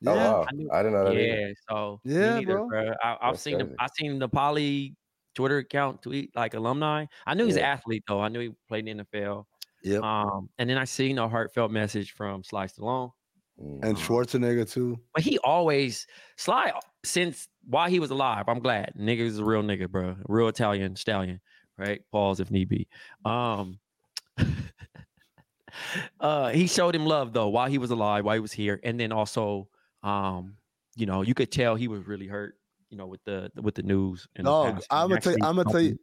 Oh 0.06 0.14
Yeah, 0.14 0.32
wow, 0.32 0.46
I 0.48 0.52
knew- 0.54 0.70
I 0.72 0.82
didn't 0.82 0.92
know 0.92 1.04
that. 1.04 1.12
either. 1.14 1.24
Yeah, 1.48 1.52
so 1.68 2.00
Yeah, 2.04 2.38
neither, 2.38 2.58
bro. 2.58 2.68
bruh. 2.68 2.96
I, 3.02 3.12
I've 3.20 3.32
That's 3.32 3.42
seen 3.42 3.58
the 3.58 3.64
crazy. 3.64 3.76
I 3.80 3.86
seen 3.98 4.18
the 4.18 4.28
Poly 4.28 4.96
Twitter 5.34 5.58
account 5.58 6.02
tweet 6.02 6.30
like 6.36 6.54
alumni. 6.54 7.06
I 7.26 7.34
knew 7.34 7.46
he's 7.46 7.56
an 7.56 7.62
athlete 7.62 8.04
though. 8.06 8.20
I 8.20 8.28
knew 8.28 8.40
he 8.40 8.50
played 8.68 8.86
in 8.86 8.98
the 8.98 9.04
NFL. 9.04 9.46
Yep. 9.82 10.02
Um, 10.02 10.48
and 10.58 10.68
then 10.70 10.78
I 10.78 10.84
seen 10.84 11.18
a 11.18 11.28
heartfelt 11.28 11.70
message 11.70 12.12
from 12.12 12.42
Sly 12.44 12.66
Stallone. 12.66 13.10
Mm. 13.60 13.84
and 13.84 13.96
Schwarzenegger 13.96 14.68
too. 14.68 14.98
But 15.14 15.22
he 15.22 15.38
always 15.38 16.06
Sly 16.36 16.72
since 17.04 17.48
while 17.64 17.88
he 17.88 18.00
was 18.00 18.10
alive. 18.10 18.44
I'm 18.48 18.58
glad 18.58 18.92
nigga 18.98 19.20
is 19.20 19.38
a 19.38 19.44
real 19.44 19.62
nigga, 19.62 19.88
bro. 19.88 20.16
Real 20.26 20.48
Italian 20.48 20.96
stallion, 20.96 21.40
right? 21.78 22.00
Pause 22.12 22.40
if 22.40 22.50
need 22.50 22.68
be. 22.68 22.88
Um, 23.24 23.78
uh, 26.20 26.50
he 26.50 26.66
showed 26.66 26.94
him 26.94 27.06
love 27.06 27.32
though 27.32 27.48
while 27.48 27.68
he 27.68 27.78
was 27.78 27.90
alive, 27.90 28.24
while 28.24 28.34
he 28.34 28.40
was 28.40 28.52
here, 28.52 28.80
and 28.82 28.98
then 28.98 29.12
also, 29.12 29.68
um, 30.02 30.56
you 30.96 31.06
know, 31.06 31.22
you 31.22 31.34
could 31.34 31.50
tell 31.50 31.74
he 31.74 31.88
was 31.88 32.06
really 32.06 32.26
hurt. 32.26 32.56
You 32.90 32.98
know, 32.98 33.06
with 33.06 33.24
the 33.24 33.50
with 33.60 33.74
the 33.74 33.82
news. 33.82 34.28
And 34.36 34.46
the 34.46 34.50
Dog. 34.50 34.82
I'm 34.90 35.08
gonna 35.08 35.20
tell 35.20 35.32
you. 35.32 35.38
I'm 35.42 35.56
gonna 35.56 35.70
tell 35.70 35.80
you. 35.80 35.98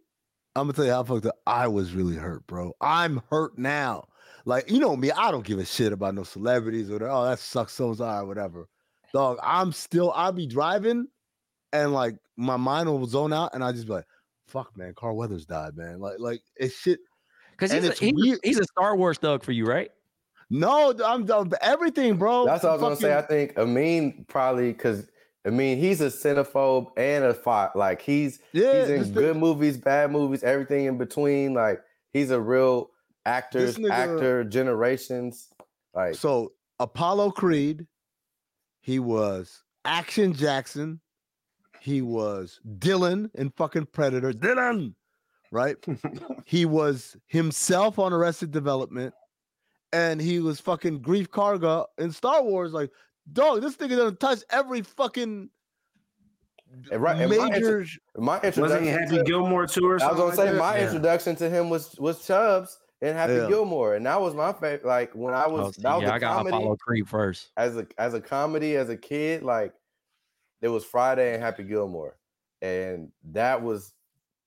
I'm 0.55 0.63
gonna 0.63 0.73
tell 0.73 0.85
you 0.85 0.91
how 0.91 1.03
fucked 1.03 1.25
up. 1.27 1.37
I 1.47 1.67
was 1.67 1.93
really 1.93 2.15
hurt, 2.15 2.45
bro. 2.47 2.73
I'm 2.81 3.21
hurt 3.29 3.57
now. 3.57 4.07
Like 4.43 4.69
you 4.69 4.79
know 4.79 4.97
me, 4.97 5.11
I 5.11 5.31
don't 5.31 5.45
give 5.45 5.59
a 5.59 5.65
shit 5.65 5.93
about 5.93 6.15
no 6.15 6.23
celebrities 6.23 6.89
or 6.89 7.07
oh 7.07 7.25
that 7.25 7.39
sucks 7.39 7.73
so 7.73 7.95
or 7.97 8.25
whatever. 8.25 8.67
Dog, 9.13 9.37
I'm 9.41 9.71
still. 9.71 10.11
I'll 10.11 10.31
be 10.31 10.47
driving, 10.47 11.07
and 11.71 11.93
like 11.93 12.15
my 12.37 12.57
mind 12.57 12.89
will 12.89 13.05
zone 13.05 13.33
out, 13.33 13.53
and 13.53 13.63
I 13.63 13.71
just 13.71 13.87
be 13.87 13.93
like, 13.93 14.05
"Fuck, 14.51 14.75
man, 14.77 14.93
Carl 14.95 15.15
Weathers 15.15 15.45
died, 15.45 15.75
man." 15.75 15.99
Like, 15.99 16.15
like 16.19 16.41
it's 16.55 16.75
shit. 16.75 16.99
because 17.51 17.71
he's, 17.71 17.85
a- 17.85 17.93
he's, 17.93 18.39
he's 18.43 18.59
a 18.59 18.63
Star 18.65 18.95
Wars 18.95 19.17
thug 19.17 19.43
for 19.43 19.51
you, 19.51 19.65
right? 19.65 19.89
No, 20.49 20.93
I'm 21.05 21.25
done. 21.25 21.49
Everything, 21.61 22.17
bro. 22.17 22.45
That's 22.45 22.63
what 22.63 22.71
I 22.71 22.73
was 22.73 22.81
gonna 22.81 22.95
say. 22.97 23.17
I 23.17 23.21
think 23.21 23.57
Amin 23.57 24.25
probably 24.27 24.73
because 24.73 25.07
I 25.45 25.49
mean 25.49 25.77
he's 25.77 26.01
a 26.01 26.07
Cinephobe 26.07 26.87
and 26.97 27.23
a 27.23 27.33
fight. 27.33 27.69
Like 27.75 28.01
he's 28.01 28.39
yeah, 28.51 28.81
he's 28.81 28.89
in 29.07 29.13
good 29.13 29.35
nigga- 29.37 29.39
movies, 29.39 29.77
bad 29.77 30.11
movies, 30.11 30.43
everything 30.43 30.85
in 30.85 30.97
between. 30.97 31.53
Like 31.53 31.81
he's 32.11 32.31
a 32.31 32.41
real 32.41 32.89
actor, 33.25 33.65
nigga- 33.65 33.89
actor, 33.91 34.43
generations. 34.43 35.47
Like 35.93 36.15
So 36.15 36.51
Apollo 36.79 37.31
Creed, 37.31 37.87
he 38.81 38.99
was 38.99 39.63
Action 39.85 40.33
Jackson, 40.33 40.99
he 41.81 42.01
was 42.03 42.59
Dillon 42.77 43.31
in 43.33 43.49
fucking 43.51 43.87
Predator. 43.87 44.31
Dillon, 44.33 44.95
right? 45.51 45.75
he 46.45 46.65
was 46.65 47.17
himself 47.27 47.97
on 47.97 48.13
Arrested 48.13 48.51
Development, 48.51 49.13
and 49.91 50.21
he 50.21 50.39
was 50.39 50.59
fucking 50.59 51.01
Greef 51.01 51.27
Karga 51.27 51.85
in 51.97 52.11
Star 52.11 52.43
Wars. 52.43 52.71
Like, 52.71 52.91
dog, 53.33 53.61
this 53.61 53.75
nigga 53.77 53.97
done 53.97 54.15
touch 54.17 54.43
every 54.51 54.81
fucking 54.83 55.49
And 56.91 57.01
right- 57.01 57.19
and 57.19 57.29
my 57.29 57.47
intro- 57.47 57.79
major. 57.79 57.85
my 58.17 58.35
Wasn't 58.37 58.45
introduction. 58.57 58.87
Happy 58.87 59.17
to- 59.17 59.23
Gilmore 59.23 59.65
too 59.67 59.89
or 59.89 59.99
something 59.99 60.21
I 60.21 60.25
was 60.25 60.35
gonna 60.37 60.41
like 60.41 60.49
say 60.49 60.53
that? 60.53 60.59
my 60.59 60.77
Yeah. 60.77 60.85
introduction 60.87 61.35
to 61.37 61.49
him 61.49 61.69
was 61.69 61.95
was 61.99 62.25
Chubbs 62.25 62.77
and 63.01 63.17
Happy 63.17 63.33
Yeah. 63.33 63.47
Gilmore, 63.47 63.95
and 63.95 64.05
that 64.05 64.21
was 64.21 64.35
my 64.35 64.53
favorite. 64.53 64.85
Like 64.85 65.13
when 65.15 65.33
I 65.33 65.47
was 65.47 65.67
Oh, 65.67 65.71
see, 65.71 65.81
that 65.81 65.95
was 65.95 66.03
yeah, 66.03 66.11
a 66.11 66.13
I 66.13 66.19
got 66.19 66.37
comedy 66.37 66.55
Apollo 66.57 66.77
Creed 66.77 67.09
first. 67.09 67.49
as 67.57 67.75
a 67.75 67.87
as 67.97 68.13
a 68.13 68.21
comedy 68.21 68.75
as 68.77 68.89
a 68.89 68.95
kid. 68.97 69.41
Like 69.43 69.73
it 70.61 70.69
was 70.69 70.83
Friday 70.83 71.33
and 71.33 71.43
Happy 71.43 71.63
Gilmore, 71.63 72.17
and 72.61 73.11
that 73.31 73.61
was 73.61 73.93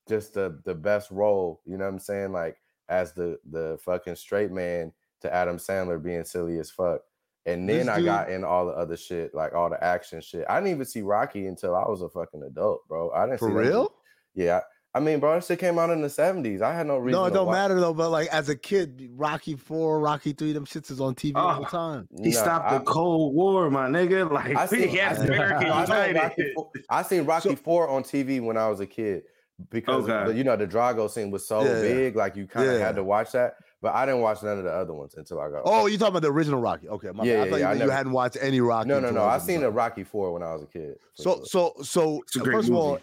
just 0.08 0.34
the 0.34 0.60
the 0.64 0.74
best 0.74 1.10
role. 1.10 1.60
You 1.64 1.76
know 1.76 1.84
what 1.84 1.92
I'm 1.92 1.98
saying? 1.98 2.32
Like 2.32 2.56
as 2.88 3.12
the 3.12 3.38
the 3.50 3.78
fucking 3.84 4.16
straight 4.16 4.52
man 4.52 4.92
to 5.22 5.34
Adam 5.34 5.56
Sandler 5.56 6.02
being 6.02 6.24
silly 6.24 6.58
as 6.58 6.70
fuck. 6.70 7.00
And 7.46 7.68
then 7.68 7.90
I 7.90 8.00
got 8.00 8.30
in 8.30 8.42
all 8.42 8.66
the 8.66 8.72
other 8.72 8.96
shit, 8.96 9.34
like 9.34 9.54
all 9.54 9.68
the 9.68 9.82
action 9.82 10.22
shit. 10.22 10.46
I 10.48 10.60
didn't 10.60 10.70
even 10.70 10.86
see 10.86 11.02
Rocky 11.02 11.46
until 11.46 11.74
I 11.74 11.86
was 11.86 12.00
a 12.00 12.08
fucking 12.08 12.42
adult, 12.42 12.88
bro. 12.88 13.10
I 13.10 13.26
didn't 13.26 13.38
For 13.38 13.48
that 13.48 13.54
real? 13.54 13.94
Yeah. 14.34 14.60
I 14.96 15.00
mean, 15.00 15.18
bro, 15.18 15.34
that 15.34 15.44
shit 15.44 15.58
came 15.58 15.76
out 15.78 15.90
in 15.90 16.00
the 16.02 16.08
70s. 16.08 16.62
I 16.62 16.72
had 16.72 16.86
no 16.86 16.98
reason. 16.98 17.20
No, 17.20 17.26
it 17.26 17.30
to 17.30 17.34
don't 17.34 17.46
watch- 17.48 17.54
matter 17.54 17.80
though. 17.80 17.92
But 17.94 18.10
like 18.10 18.28
as 18.28 18.48
a 18.48 18.54
kid, 18.56 19.10
Rocky 19.16 19.56
Four, 19.56 19.98
Rocky 20.00 20.32
Three, 20.32 20.52
them 20.52 20.64
shits 20.66 20.90
is 20.90 21.00
on 21.00 21.14
TV 21.16 21.32
all 21.36 21.60
the 21.60 21.66
Oh. 21.66 21.70
time. 21.70 22.08
He 22.22 22.30
Nah, 22.30 22.40
stopped 22.40 22.70
the 22.70 22.80
Cold 22.90 23.34
War, 23.34 23.70
my 23.70 23.88
nigga. 23.88 24.30
Like 24.32 24.56
I 24.56 24.66
seen, 24.66 24.90
yes, 24.92 25.18
I, 25.18 25.22
seen- 25.24 25.32
American 25.34 25.70
I 25.70 25.80
United. 25.82 26.16
Rocky, 26.16 26.52
Four- 26.54 26.70
I 26.88 27.02
seen 27.02 27.24
Rocky 27.24 27.48
So- 27.50 27.56
Four 27.56 27.88
on 27.88 28.02
TV 28.04 28.40
when 28.40 28.56
I 28.56 28.68
was 28.68 28.78
a 28.80 28.86
kid 28.86 29.24
because 29.70 30.04
Okay. 30.08 30.30
the, 30.32 30.36
you 30.38 30.44
know 30.44 30.56
the 30.56 30.66
Drago 30.66 31.10
scene 31.10 31.30
was 31.32 31.46
so 31.46 31.62
Yeah, 31.64 31.74
yeah. 31.76 31.80
big, 31.82 32.16
like 32.16 32.36
you 32.36 32.46
kind 32.46 32.68
of 32.70 32.78
Yeah. 32.78 32.86
had 32.86 32.94
to 32.96 33.02
watch 33.04 33.32
that. 33.32 33.54
But 33.82 33.94
I 33.94 34.06
didn't 34.06 34.22
watch 34.22 34.42
none 34.42 34.56
of 34.58 34.64
the 34.64 34.72
other 34.72 34.94
ones 34.94 35.14
until 35.16 35.40
I 35.40 35.50
got. 35.50 35.62
Oh, 35.66 35.86
you 35.86 35.98
talking 35.98 36.12
about 36.12 36.22
the 36.22 36.32
original 36.32 36.58
Rocky? 36.60 36.88
Okay, 36.88 37.10
my 37.12 37.22
Yeah, 37.24 37.34
bad. 37.34 37.40
I 37.40 37.44
yeah, 37.44 37.50
thought 37.50 37.60
yeah, 37.60 37.68
I 37.68 37.72
you, 37.72 37.74
you 37.74 37.78
never- 37.80 37.92
hadn't 37.92 38.12
watched 38.12 38.38
any 38.40 38.60
Rocky. 38.60 38.88
no, 38.88 38.98
no, 39.00 39.10
no. 39.10 39.24
I 39.24 39.38
seen 39.38 39.58
a 39.58 39.62
the 39.64 39.70
Rocky 39.72 40.04
Four 40.04 40.32
when 40.32 40.42
I 40.42 40.52
was 40.54 40.62
a 40.62 40.66
kid. 40.66 40.94
for 41.16 41.22
So, 41.22 41.34
sure. 41.44 41.44
so, 41.44 41.82
so. 41.82 42.20
It's 42.22 42.36
First 42.38 42.68
of 42.70 42.74
all, 42.76 42.98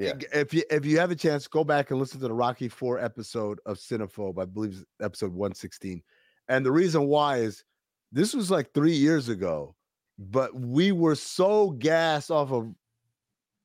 yeah, 0.00 0.14
if 0.32 0.54
you 0.54 0.62
if 0.70 0.86
you 0.86 0.98
have 0.98 1.10
a 1.10 1.16
chance, 1.16 1.46
go 1.46 1.62
back 1.62 1.90
and 1.90 2.00
listen 2.00 2.20
to 2.20 2.28
the 2.28 2.34
Rocky 2.34 2.68
Four 2.68 2.98
episode 2.98 3.60
of 3.66 3.76
Cinephobe. 3.76 4.40
I 4.40 4.46
believe 4.46 4.72
it's 4.72 4.84
episode 5.00 5.32
one 5.32 5.54
sixteen. 5.54 6.02
And 6.48 6.64
the 6.64 6.72
reason 6.72 7.06
why 7.06 7.38
is 7.38 7.64
this 8.10 8.34
was 8.34 8.50
like 8.50 8.72
three 8.72 8.94
years 8.94 9.28
ago, 9.28 9.76
but 10.18 10.58
we 10.58 10.92
were 10.92 11.14
so 11.14 11.70
gassed 11.72 12.30
off 12.30 12.50
of 12.50 12.74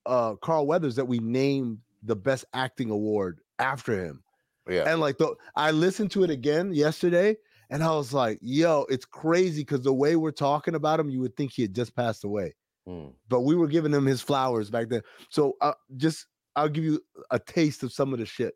uh 0.05 0.35
Carl 0.35 0.67
Weathers 0.67 0.95
that 0.97 1.05
we 1.05 1.19
named 1.19 1.79
the 2.03 2.15
best 2.15 2.45
acting 2.53 2.89
award 2.89 3.39
after 3.57 4.03
him. 4.03 4.21
yeah. 4.69 4.83
And 4.87 4.99
like 4.99 5.17
the 5.17 5.35
I 5.55 5.71
listened 5.71 6.11
to 6.11 6.23
it 6.23 6.29
again 6.29 6.73
yesterday, 6.73 7.37
and 7.69 7.81
I 7.81 7.91
was 7.91 8.13
like, 8.13 8.39
"Yo, 8.41 8.85
it's 8.89 9.05
crazy." 9.05 9.61
Because 9.61 9.81
the 9.81 9.93
way 9.93 10.17
we're 10.17 10.31
talking 10.31 10.75
about 10.75 10.99
him, 10.99 11.09
you 11.09 11.21
would 11.21 11.37
think 11.37 11.53
he 11.53 11.61
had 11.61 11.73
just 11.73 11.95
passed 11.95 12.25
away 12.25 12.55
Mm. 12.87 13.13
but 13.29 13.41
we 13.41 13.55
were 13.55 13.67
giving 13.67 13.91
him 13.91 14.05
his 14.05 14.21
flowers 14.21 14.69
back 14.69 14.89
then. 14.89 15.01
So 15.29 15.57
uh, 15.59 15.73
just 15.97 16.27
I'll 16.55 16.69
give 16.69 16.83
you 16.83 17.01
a 17.31 17.39
taste 17.39 17.81
of 17.81 17.91
some 17.91 18.13
of 18.13 18.19
the 18.19 18.27
shit 18.27 18.53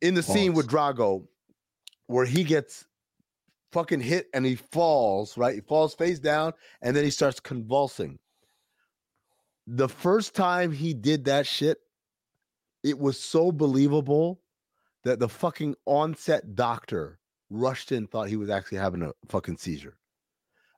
in 0.00 0.14
the 0.14 0.22
scene 0.22 0.52
with 0.52 0.68
Drago, 0.68 1.26
where 2.06 2.24
he 2.24 2.44
gets 2.44 2.86
fucking 3.72 4.00
hit 4.00 4.28
and 4.32 4.46
he 4.46 4.54
falls. 4.54 5.36
Right, 5.36 5.56
he 5.56 5.60
falls 5.60 5.94
face 5.94 6.20
down 6.20 6.52
and 6.82 6.94
then 6.94 7.02
he 7.04 7.10
starts 7.10 7.40
convulsing. 7.40 8.18
The 9.66 9.88
first 9.88 10.34
time 10.34 10.70
he 10.70 10.94
did 10.94 11.24
that 11.24 11.46
shit, 11.46 11.78
it 12.84 12.98
was 12.98 13.18
so 13.18 13.50
believable 13.50 14.40
that 15.02 15.18
the 15.18 15.28
fucking 15.28 15.74
onset 15.86 16.54
doctor 16.54 17.18
rushed 17.50 17.90
in, 17.92 18.06
thought 18.06 18.28
he 18.28 18.36
was 18.36 18.50
actually 18.50 18.78
having 18.78 19.02
a 19.02 19.12
fucking 19.28 19.56
seizure 19.56 19.96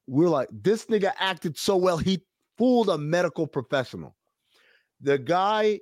we're 0.06 0.28
like, 0.28 0.48
this 0.52 0.86
nigga 0.86 1.12
acted 1.18 1.58
so 1.58 1.76
well, 1.76 1.98
he 1.98 2.22
fooled 2.58 2.88
a 2.88 2.98
medical 2.98 3.46
professional. 3.46 4.16
The 5.00 5.18
guy 5.18 5.80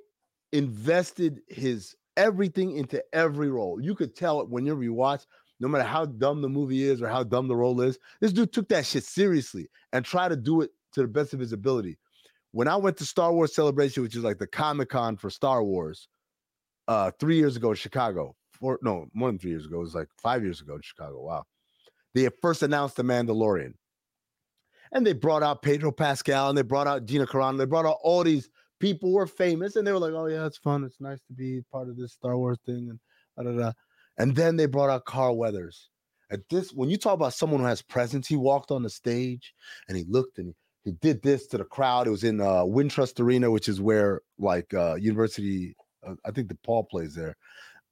invested 0.51 1.41
his 1.47 1.95
everything 2.17 2.77
into 2.77 3.03
every 3.13 3.49
role. 3.49 3.79
You 3.81 3.95
could 3.95 4.15
tell 4.15 4.41
it 4.41 4.49
whenever 4.49 4.83
you 4.83 4.93
watch, 4.93 5.23
no 5.59 5.67
matter 5.67 5.83
how 5.83 6.05
dumb 6.05 6.41
the 6.41 6.49
movie 6.49 6.83
is 6.83 7.01
or 7.01 7.07
how 7.07 7.23
dumb 7.23 7.47
the 7.47 7.55
role 7.55 7.81
is. 7.81 7.97
This 8.21 8.33
dude 8.33 8.53
took 8.53 8.69
that 8.69 8.85
shit 8.85 9.03
seriously 9.03 9.69
and 9.93 10.03
tried 10.03 10.29
to 10.29 10.35
do 10.35 10.61
it 10.61 10.71
to 10.93 11.01
the 11.01 11.07
best 11.07 11.33
of 11.33 11.39
his 11.39 11.53
ability. 11.53 11.97
When 12.51 12.67
I 12.67 12.77
went 12.77 12.97
to 12.97 13.05
Star 13.05 13.33
Wars 13.33 13.53
Celebration, 13.53 14.03
which 14.03 14.15
is 14.15 14.23
like 14.23 14.37
the 14.37 14.47
Comic 14.47 14.89
Con 14.89 15.17
for 15.17 15.29
Star 15.29 15.63
Wars, 15.63 16.07
uh, 16.87 17.11
three 17.19 17.37
years 17.37 17.57
ago 17.57 17.71
in 17.71 17.75
Chicago, 17.75 18.35
four 18.53 18.79
no, 18.81 19.07
more 19.13 19.29
than 19.29 19.39
three 19.39 19.51
years 19.51 19.65
ago, 19.65 19.77
it 19.77 19.81
was 19.81 19.95
like 19.95 20.07
five 20.21 20.43
years 20.43 20.61
ago 20.61 20.75
in 20.75 20.81
Chicago. 20.81 21.21
Wow. 21.21 21.45
They 22.13 22.29
first 22.41 22.63
announced 22.63 22.95
the 22.95 23.03
Mandalorian 23.03 23.73
and 24.95 25.05
they 25.05 25.13
brought 25.13 25.43
out 25.43 25.61
Pedro 25.61 25.91
Pascal 25.91 26.49
and 26.49 26.57
they 26.57 26.61
brought 26.61 26.87
out 26.87 27.05
Gina 27.05 27.27
Carano. 27.27 27.57
They 27.57 27.65
brought 27.65 27.85
out 27.85 27.97
all 28.01 28.23
these 28.23 28.49
people 28.79 29.09
who 29.09 29.15
were 29.15 29.27
famous, 29.27 29.75
and 29.75 29.85
they 29.85 29.91
were 29.91 29.99
like, 29.99 30.13
"Oh 30.13 30.25
yeah, 30.27 30.45
it's 30.45 30.57
fun. 30.57 30.85
It's 30.85 31.01
nice 31.01 31.19
to 31.27 31.33
be 31.33 31.61
part 31.71 31.89
of 31.89 31.97
this 31.97 32.13
Star 32.13 32.37
Wars 32.37 32.57
thing." 32.65 32.89
And 32.89 32.99
da, 33.37 33.51
da, 33.51 33.57
da. 33.57 33.71
and 34.17 34.35
then 34.35 34.55
they 34.55 34.65
brought 34.65 34.89
out 34.89 35.05
Carl 35.05 35.37
Weathers. 35.37 35.89
At 36.31 36.47
this, 36.49 36.71
when 36.71 36.89
you 36.89 36.97
talk 36.97 37.13
about 37.13 37.33
someone 37.33 37.59
who 37.59 37.67
has 37.67 37.81
presence, 37.81 38.25
he 38.25 38.37
walked 38.37 38.71
on 38.71 38.81
the 38.81 38.89
stage 38.89 39.53
and 39.87 39.97
he 39.97 40.05
looked 40.07 40.39
and 40.39 40.47
he, 40.47 40.55
he 40.85 40.91
did 40.93 41.21
this 41.21 41.45
to 41.47 41.57
the 41.57 41.65
crowd. 41.65 42.07
It 42.07 42.11
was 42.11 42.23
in 42.23 42.41
uh, 42.41 42.63
Wintrust 42.63 43.19
Arena, 43.19 43.51
which 43.51 43.69
is 43.69 43.81
where 43.81 44.21
like 44.39 44.73
uh, 44.73 44.95
University, 44.95 45.75
uh, 46.07 46.15
I 46.25 46.31
think 46.31 46.47
DePaul 46.47 46.89
plays 46.89 47.13
there. 47.13 47.35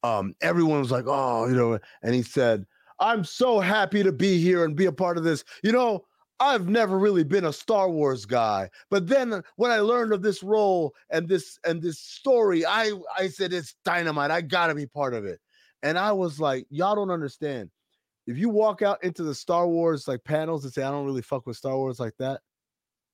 Um, 0.04 0.34
everyone 0.41 0.80
was 0.80 0.91
like, 0.91 1.06
"Oh, 1.06 1.47
you 1.47 1.56
know," 1.56 1.77
and 2.01 2.15
he 2.15 2.23
said, 2.23 2.65
"I'm 3.01 3.25
so 3.25 3.60
happy 3.60 4.04
to 4.04 4.13
be 4.13 4.39
here 4.39 4.63
and 4.63 4.73
be 4.73 4.86
a 4.86 4.91
part 4.91 5.17
of 5.17 5.25
this." 5.25 5.43
You 5.63 5.73
know, 5.73 6.06
I've 6.39 6.67
never 6.67 6.98
really 6.98 7.24
been 7.24 7.46
a 7.46 7.54
Star 7.54 7.89
Wars 7.89 8.26
guy, 8.26 8.69
but 8.89 9.08
then 9.08 9.41
when 9.56 9.72
I 9.72 9.80
learned 9.80 10.13
of 10.13 10.22
this 10.22 10.43
role 10.43 10.93
and 11.10 11.28
this 11.28 11.60
and 11.65 11.82
this 11.82 12.00
story, 12.00 12.65
I 12.65 12.91
I 13.17 13.28
said 13.28 13.54
it's 13.54 13.76
dynamite. 13.86 14.32
I 14.32 14.41
got 14.41 14.67
to 14.67 14.76
be 14.76 14.88
part 14.88 15.13
of 15.13 15.26
it. 15.26 15.39
And 15.84 15.98
I 15.98 16.12
was 16.12 16.39
like, 16.39 16.65
y'all 16.69 16.96
don't 16.96 17.12
understand. 17.12 17.69
If 18.26 18.38
you 18.38 18.50
walk 18.50 18.82
out 18.82 19.04
into 19.04 19.24
the 19.24 19.36
Star 19.36 19.67
Wars 19.67 20.08
like 20.08 20.24
panels 20.24 20.63
and 20.63 20.74
say 20.74 20.84
I 20.84 20.91
don't 20.91 21.06
really 21.06 21.22
fuck 21.22 21.46
with 21.46 21.58
Star 21.58 21.76
Wars 21.76 22.00
like 22.00 22.13
that, 22.19 22.41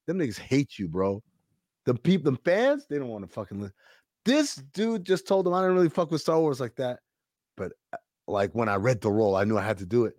them 0.07 0.19
niggas 0.19 0.39
hate 0.39 0.77
you, 0.77 0.87
bro. 0.87 1.21
The 1.85 1.95
people, 1.95 2.31
the 2.31 2.37
fans, 2.45 2.85
they 2.89 2.99
don't 2.99 3.09
want 3.09 3.27
to 3.27 3.33
fucking 3.33 3.59
listen. 3.59 3.73
This 4.25 4.55
dude 4.55 5.05
just 5.05 5.27
told 5.27 5.45
them 5.45 5.53
I 5.53 5.61
didn't 5.61 5.75
really 5.75 5.89
fuck 5.89 6.11
with 6.11 6.21
Star 6.21 6.39
Wars 6.39 6.59
like 6.59 6.75
that. 6.75 6.99
But 7.57 7.73
uh, 7.91 7.97
like 8.27 8.53
when 8.53 8.69
I 8.69 8.75
read 8.75 9.01
the 9.01 9.11
role, 9.11 9.35
I 9.35 9.43
knew 9.43 9.57
I 9.57 9.63
had 9.63 9.79
to 9.79 9.85
do 9.85 10.05
it 10.05 10.15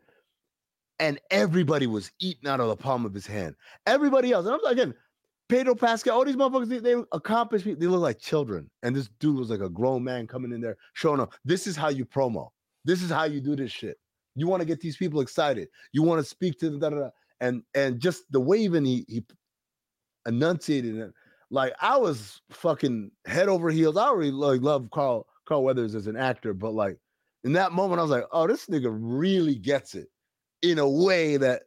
and 1.01 1.19
everybody 1.31 1.87
was 1.87 2.13
eating 2.21 2.49
out 2.49 2.61
of 2.61 2.69
the 2.69 2.77
palm 2.77 3.05
of 3.05 3.15
his 3.15 3.27
hand. 3.27 3.57
Everybody 3.87 4.33
else, 4.33 4.45
and 4.45 4.55
I'm 4.55 4.61
like 4.63 4.75
again, 4.75 4.95
Pedro 5.49 5.75
Pascal, 5.75 6.17
all 6.17 6.25
these 6.25 6.37
motherfuckers, 6.37 6.69
they, 6.69 6.79
they 6.79 7.03
accomplished 7.13 7.65
people. 7.65 7.81
They 7.81 7.89
look 7.89 8.03
like 8.03 8.21
children, 8.21 8.71
and 8.85 8.95
this 8.95 9.09
dude 9.19 9.37
was 9.37 9.51
like 9.51 9.61
a 9.61 9.69
grown 9.69 10.05
man 10.05 10.29
coming 10.29 10.53
in 10.53 10.61
there 10.61 10.77
showing 10.93 11.19
up. 11.19 11.33
This 11.45 11.67
is 11.67 11.75
how 11.75 11.89
you 11.89 12.05
promo. 12.05 12.51
This 12.85 13.03
is 13.03 13.11
how 13.11 13.25
you 13.25 13.41
do 13.41 13.57
this 13.57 13.73
shit. 13.73 13.99
You 14.37 14.47
want 14.47 14.61
to 14.61 14.67
get 14.67 14.81
these 14.81 14.97
people 14.97 15.21
excited. 15.21 15.69
You 15.93 16.03
want 16.03 16.21
to 16.21 16.25
speak 16.25 16.59
to 16.61 16.71
them, 16.71 16.79
da, 16.79 16.91
da, 16.91 16.97
da. 16.97 17.11
and 17.41 17.63
and 17.75 17.99
just 17.99 18.31
the 18.31 18.41
way 18.41 18.59
even 18.59 18.85
he 18.85 19.05
he 19.09 19.25
enunciated 20.27 20.97
it, 20.97 21.13
like 21.51 21.73
I 21.81 21.97
was 21.97 22.43
fucking 22.51 23.11
head 23.27 23.49
over 23.49 23.71
heels. 23.71 23.97
I 23.97 24.09
already 24.09 24.31
like 24.31 24.61
love 24.61 24.89
Carl 24.93 25.27
Carl 25.47 25.65
Weathers 25.65 25.95
as 25.95 26.07
an 26.07 26.17
actor, 26.17 26.53
but 26.53 26.75
like 26.75 26.99
in 27.43 27.55
that 27.55 27.73
moment, 27.73 28.01
I 28.01 28.03
was 28.03 28.11
like, 28.11 28.25
oh, 28.33 28.47
this 28.47 28.67
nigga 28.67 28.95
really 29.01 29.55
gets 29.55 29.95
it 29.95 30.09
in 30.63 30.79
a 30.79 30.89
way 30.89 31.37
that 31.37 31.63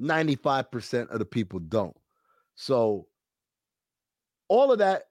95% 0.00 1.10
of 1.10 1.18
the 1.18 1.24
people 1.24 1.58
don't. 1.58 1.96
So 2.54 3.06
all 4.48 4.72
of 4.72 4.78
that, 4.78 5.04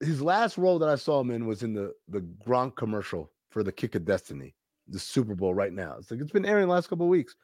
his 0.00 0.22
last 0.22 0.58
role 0.58 0.78
that 0.80 0.88
I 0.88 0.96
saw 0.96 1.20
him 1.20 1.30
in 1.30 1.46
was 1.46 1.62
in 1.62 1.74
the 1.74 1.92
the 2.08 2.20
Gronk 2.44 2.74
commercial 2.76 3.30
for 3.50 3.62
the 3.62 3.70
Kick 3.70 3.94
of 3.94 4.04
Destiny, 4.04 4.54
the 4.88 4.98
Super 4.98 5.34
Bowl 5.34 5.54
right 5.54 5.72
now. 5.72 5.96
It's 5.98 6.10
like 6.10 6.20
it's 6.20 6.32
been 6.32 6.46
airing 6.46 6.66
the 6.66 6.72
last 6.72 6.88
couple 6.88 7.08
weeks. 7.08 7.36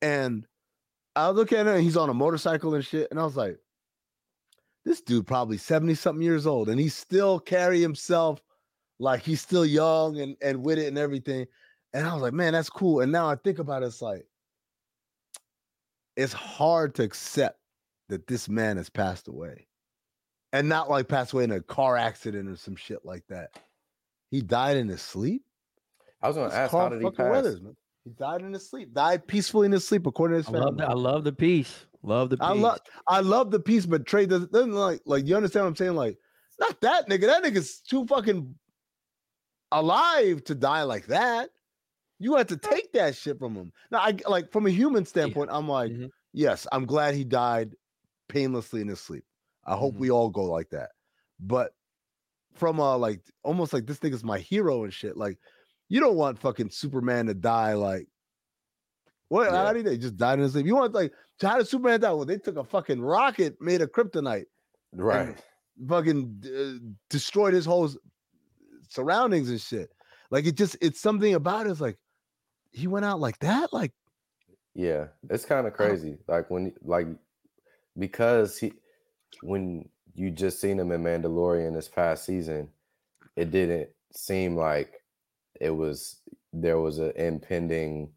And 0.00 0.46
I 1.16 1.30
look 1.30 1.52
at 1.52 1.66
and 1.66 1.82
he's 1.82 1.96
on 1.96 2.10
a 2.10 2.14
motorcycle 2.14 2.74
and 2.74 2.84
shit. 2.84 3.08
And 3.10 3.20
I 3.20 3.24
was 3.24 3.36
like, 3.36 3.58
this 4.84 5.00
dude 5.00 5.26
probably 5.26 5.56
70 5.56 5.94
something 5.94 6.22
years 6.22 6.46
old 6.46 6.68
and 6.68 6.78
he 6.78 6.88
still 6.88 7.40
carry 7.40 7.80
himself 7.80 8.40
like 8.98 9.22
he's 9.22 9.40
still 9.40 9.64
young 9.64 10.20
and, 10.20 10.36
and 10.42 10.64
with 10.64 10.78
it 10.78 10.88
and 10.88 10.98
everything. 10.98 11.46
And 11.94 12.06
I 12.06 12.12
was 12.12 12.22
like, 12.22 12.34
man, 12.34 12.52
that's 12.52 12.68
cool. 12.68 13.00
And 13.00 13.10
now 13.10 13.28
I 13.28 13.36
think 13.36 13.58
about 13.60 13.82
it, 13.82 13.86
it's 13.86 14.02
like, 14.02 14.26
it's 16.16 16.32
hard 16.32 16.94
to 16.96 17.02
accept 17.04 17.58
that 18.08 18.26
this 18.26 18.48
man 18.48 18.76
has 18.76 18.90
passed 18.90 19.28
away. 19.28 19.68
And 20.52 20.68
not 20.68 20.90
like 20.90 21.08
passed 21.08 21.32
away 21.32 21.44
in 21.44 21.52
a 21.52 21.60
car 21.60 21.96
accident 21.96 22.48
or 22.48 22.56
some 22.56 22.76
shit 22.76 23.04
like 23.04 23.24
that. 23.28 23.50
He 24.30 24.40
died 24.40 24.76
in 24.76 24.88
his 24.88 25.02
sleep. 25.02 25.42
I 26.22 26.28
was 26.28 26.36
gonna 26.36 26.48
It's 26.48 26.54
ask, 26.56 26.70
Carl 26.70 26.84
how 26.84 26.88
did 26.90 26.98
he 26.98 27.04
fucking 27.04 27.16
pass? 27.16 27.30
Weathers, 27.30 27.60
man. 27.60 27.76
He 28.04 28.10
died 28.10 28.42
in 28.42 28.52
his 28.52 28.68
sleep. 28.68 28.92
Died 28.92 29.26
peacefully 29.26 29.66
in 29.66 29.72
his 29.72 29.86
sleep, 29.86 30.06
according 30.06 30.34
to 30.34 30.38
his 30.38 30.48
I 30.48 30.52
family. 30.52 30.66
love, 30.66 30.76
the, 30.76 30.86
I 30.88 30.92
love 30.92 31.24
the 31.24 31.32
piece. 31.32 31.86
Love 32.02 32.30
the 32.30 32.36
piece. 32.36 32.46
I 32.46 32.52
love 32.52 32.78
I 33.08 33.20
love 33.20 33.50
the 33.50 33.60
piece, 33.60 33.86
but 33.86 34.06
Trey 34.06 34.26
doesn't, 34.26 34.52
doesn't 34.52 34.72
like 34.72 35.00
like 35.06 35.26
you 35.26 35.36
understand 35.36 35.64
what 35.64 35.70
I'm 35.70 35.76
saying? 35.76 35.94
Like, 35.94 36.18
not 36.60 36.80
that 36.82 37.08
nigga. 37.08 37.22
That 37.22 37.42
nigga's 37.42 37.80
too 37.80 38.06
fucking 38.06 38.54
alive 39.72 40.44
to 40.44 40.54
die 40.54 40.82
like 40.82 41.06
that. 41.06 41.50
You 42.24 42.36
have 42.36 42.46
to 42.46 42.56
take 42.56 42.90
that 42.94 43.14
shit 43.14 43.38
from 43.38 43.54
him. 43.54 43.70
Now, 43.90 43.98
I 43.98 44.16
like 44.26 44.50
from 44.50 44.66
a 44.66 44.70
human 44.70 45.04
standpoint, 45.04 45.50
I'm 45.52 45.68
like, 45.68 45.92
Mhm. 45.92 46.08
yes, 46.32 46.66
I'm 46.72 46.86
glad 46.86 47.14
he 47.14 47.22
died 47.22 47.74
painlessly 48.28 48.80
in 48.80 48.88
his 48.88 48.98
sleep. 49.00 49.24
I 49.66 49.76
hope 49.76 49.94
Mhm. 49.94 49.98
we 49.98 50.10
all 50.10 50.30
go 50.30 50.44
like 50.44 50.70
that. 50.70 50.92
But 51.38 51.74
from 52.54 52.78
a 52.78 52.96
like 52.96 53.20
almost 53.42 53.74
like 53.74 53.84
this 53.84 53.98
nigga's 53.98 54.24
my 54.24 54.38
hero 54.38 54.84
and 54.84 54.92
shit. 54.94 55.18
Like, 55.18 55.38
you 55.90 56.00
don't 56.00 56.16
want 56.16 56.38
fucking 56.38 56.70
Superman 56.70 57.26
to 57.26 57.34
die 57.34 57.74
like 57.74 58.08
what? 59.28 59.50
Yeah. 59.52 59.66
How 59.66 59.72
did 59.74 59.84
they 59.84 59.98
just 59.98 60.16
died 60.16 60.38
in 60.38 60.44
his 60.44 60.52
sleep? 60.52 60.64
You 60.64 60.76
want 60.76 60.94
like 60.94 61.12
so 61.40 61.48
how 61.48 61.58
did 61.58 61.68
Superman 61.68 62.00
die? 62.00 62.12
Well, 62.12 62.24
they 62.24 62.38
took 62.38 62.56
a 62.56 62.64
fucking 62.64 63.02
rocket 63.02 63.60
made 63.60 63.82
of 63.82 63.90
kryptonite, 63.92 64.46
Right. 64.94 65.36
fucking 65.88 66.42
uh, 66.46 66.88
destroyed 67.10 67.52
his 67.52 67.66
whole 67.66 67.90
surroundings 68.88 69.50
and 69.50 69.60
shit. 69.60 69.90
Like 70.30 70.46
it 70.46 70.56
just 70.56 70.76
it's 70.80 71.00
something 71.00 71.34
about 71.34 71.66
it. 71.66 71.70
It's 71.70 71.80
like 71.80 71.98
he 72.74 72.86
went 72.88 73.04
out 73.06 73.20
like 73.20 73.38
that. 73.40 73.72
Like 73.72 73.92
Yeah, 74.74 75.08
it's 75.30 75.44
kind 75.44 75.66
of 75.66 75.72
crazy. 75.74 76.18
Like 76.28 76.50
when 76.50 76.74
like 76.82 77.06
because 77.98 78.58
he 78.58 78.72
when 79.42 79.88
you 80.14 80.30
just 80.30 80.60
seen 80.60 80.78
him 80.78 80.92
in 80.92 81.02
Mandalorian 81.02 81.74
this 81.74 81.88
past 81.88 82.24
season, 82.24 82.70
it 83.36 83.50
didn't 83.50 83.90
seem 84.12 84.56
like 84.56 85.02
it 85.60 85.70
was 85.70 86.20
there 86.52 86.80
was 86.80 86.98
an 86.98 87.12
impending 87.16 88.10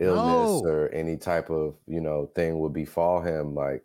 illness 0.00 0.62
No. 0.62 0.68
or 0.70 0.88
any 0.90 1.16
type 1.16 1.50
of 1.50 1.76
you 1.86 2.00
know 2.00 2.26
thing 2.34 2.58
would 2.58 2.72
befall 2.72 3.20
him. 3.22 3.54
Like 3.54 3.84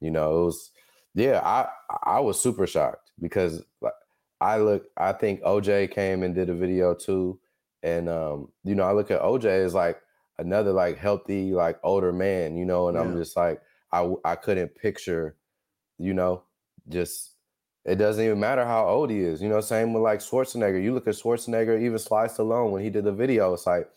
you 0.00 0.10
know, 0.10 0.42
it 0.42 0.44
was 0.46 0.70
yeah. 1.14 1.40
I 1.44 1.68
I 2.04 2.20
was 2.20 2.40
super 2.40 2.66
shocked 2.66 3.12
because 3.20 3.62
like 3.80 3.94
I 4.40 4.58
look. 4.58 4.86
I 4.96 5.12
think 5.12 5.42
OJ 5.42 5.90
came 5.90 6.22
and 6.22 6.34
did 6.34 6.50
a 6.50 6.54
video 6.54 6.94
too, 6.94 7.40
and 7.96 8.08
um, 8.08 8.48
you 8.64 8.74
know, 8.74 8.84
I 8.84 8.92
look 8.92 9.10
at 9.10 9.22
OJ 9.22 9.44
as 9.64 9.74
like 9.74 10.00
another 10.38 10.72
like 10.72 10.98
healthy 10.98 11.52
like 11.52 11.78
older 11.82 12.12
man, 12.12 12.56
you 12.56 12.64
know, 12.64 12.88
and 12.88 12.98
I'm 12.98 13.16
just 13.16 13.36
like 13.36 13.60
I 13.92 14.12
I 14.24 14.36
couldn't 14.36 14.74
picture, 14.74 15.36
you 15.98 16.14
know, 16.14 16.42
just 16.88 17.34
it 17.84 17.96
doesn't 17.96 18.24
even 18.24 18.38
matter 18.38 18.64
how 18.64 18.86
old 18.86 19.10
he 19.10 19.20
is, 19.20 19.40
you 19.40 19.48
know. 19.48 19.60
Same 19.60 19.92
with 19.92 20.02
like 20.02 20.20
Schwarzenegger. 20.20 20.82
You 20.82 20.92
look 20.92 21.08
at 21.08 21.14
Schwarzenegger, 21.14 21.80
even 21.80 21.98
Sly 21.98 22.26
Stallone 22.26 22.70
when 22.70 22.82
he 22.82 22.90
did 22.90 23.04
the 23.04 23.12
video. 23.12 23.54
It's 23.54 23.66
like 23.66 23.88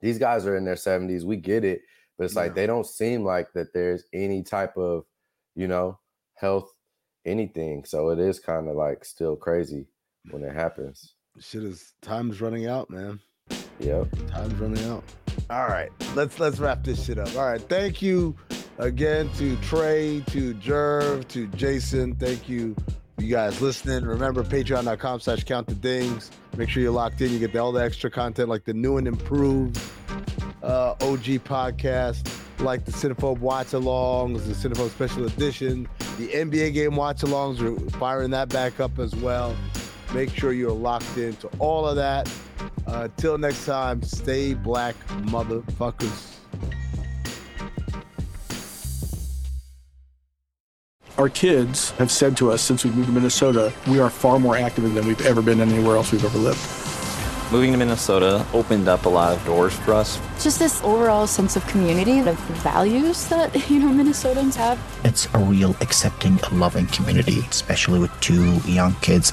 these 0.00 0.18
guys 0.18 0.46
are 0.46 0.56
in 0.56 0.64
their 0.64 0.76
70s. 0.76 1.24
We 1.24 1.36
get 1.36 1.64
it, 1.64 1.82
but 2.16 2.24
it's 2.24 2.36
like 2.36 2.54
they 2.54 2.66
don't 2.66 2.86
seem 2.86 3.24
like 3.24 3.52
that. 3.54 3.72
There's 3.72 4.04
any 4.12 4.42
type 4.42 4.76
of, 4.76 5.04
you 5.56 5.66
know, 5.66 5.98
health 6.34 6.72
anything. 7.24 7.84
So 7.84 8.10
it 8.10 8.18
is 8.18 8.38
kind 8.38 8.68
of 8.68 8.76
like 8.76 9.04
still 9.04 9.36
crazy 9.36 9.86
when 10.30 10.42
it 10.44 10.54
happens. 10.54 11.14
Shit 11.40 11.62
is 11.62 11.94
time's 12.02 12.40
running 12.40 12.66
out, 12.66 12.90
man. 12.90 13.20
Yep. 13.80 14.08
Time's 14.28 14.54
running 14.54 14.84
out. 14.84 15.04
All 15.50 15.66
right, 15.66 15.90
let's 16.14 16.38
let's 16.38 16.58
wrap 16.58 16.84
this 16.84 17.04
shit 17.04 17.18
up. 17.18 17.34
All 17.36 17.46
right, 17.46 17.60
thank 17.60 18.02
you 18.02 18.36
again 18.78 19.30
to 19.38 19.56
Trey, 19.56 20.22
to 20.28 20.54
Jerv, 20.54 21.26
to 21.28 21.46
Jason. 21.48 22.14
Thank 22.16 22.48
you, 22.48 22.76
you 23.18 23.28
guys 23.28 23.60
listening. 23.60 24.04
Remember 24.04 24.42
patreon.com 24.42 25.20
slash 25.20 25.44
count 25.44 25.66
the 25.66 25.74
dings. 25.74 26.30
Make 26.56 26.68
sure 26.68 26.82
you're 26.82 26.92
locked 26.92 27.20
in. 27.20 27.30
You 27.32 27.38
get 27.38 27.56
all 27.56 27.72
the 27.72 27.82
extra 27.82 28.10
content 28.10 28.48
like 28.48 28.64
the 28.64 28.74
new 28.74 28.98
and 28.98 29.06
improved 29.06 29.80
uh, 30.62 30.90
OG 31.00 31.44
podcast, 31.44 32.30
like 32.60 32.84
the 32.84 32.92
Cinephobe 32.92 33.38
watch 33.38 33.68
alongs, 33.68 34.44
the 34.46 34.68
Cinephobe 34.68 34.90
special 34.90 35.24
edition, 35.24 35.88
the 36.18 36.28
NBA 36.28 36.74
game 36.74 36.96
watch 36.96 37.22
alongs. 37.22 37.60
We're 37.60 37.90
firing 37.90 38.30
that 38.32 38.48
back 38.50 38.80
up 38.80 38.98
as 38.98 39.14
well. 39.16 39.56
Make 40.14 40.30
sure 40.30 40.52
you're 40.52 40.70
locked 40.70 41.18
into 41.18 41.48
all 41.58 41.86
of 41.86 41.96
that. 41.96 42.30
Uh, 42.86 43.08
till 43.16 43.36
next 43.36 43.66
time, 43.66 44.02
stay 44.02 44.54
black, 44.54 44.94
motherfuckers. 45.24 46.36
Our 51.18 51.28
kids 51.28 51.90
have 51.92 52.10
said 52.12 52.36
to 52.36 52.52
us 52.52 52.62
since 52.62 52.84
we 52.84 52.90
moved 52.92 53.08
to 53.08 53.12
Minnesota, 53.12 53.72
we 53.88 53.98
are 53.98 54.08
far 54.08 54.38
more 54.38 54.56
active 54.56 54.94
than 54.94 55.06
we've 55.06 55.26
ever 55.26 55.42
been 55.42 55.60
anywhere 55.60 55.96
else 55.96 56.12
we've 56.12 56.24
ever 56.24 56.38
lived. 56.38 56.60
Moving 57.50 57.72
to 57.72 57.78
Minnesota 57.78 58.46
opened 58.52 58.88
up 58.88 59.06
a 59.06 59.08
lot 59.08 59.36
of 59.36 59.44
doors 59.44 59.72
for 59.72 59.94
us. 59.94 60.20
Just 60.40 60.58
this 60.58 60.82
overall 60.84 61.26
sense 61.26 61.56
of 61.56 61.66
community, 61.66 62.20
the 62.20 62.34
values 62.62 63.26
that, 63.28 63.54
you 63.70 63.80
know, 63.80 63.88
Minnesotans 63.88 64.54
have. 64.54 64.78
It's 65.02 65.26
a 65.34 65.38
real 65.38 65.74
accepting, 65.80 66.38
loving 66.52 66.86
community, 66.88 67.40
especially 67.50 67.98
with 67.98 68.12
two 68.20 68.58
young 68.70 68.94
kids. 68.96 69.32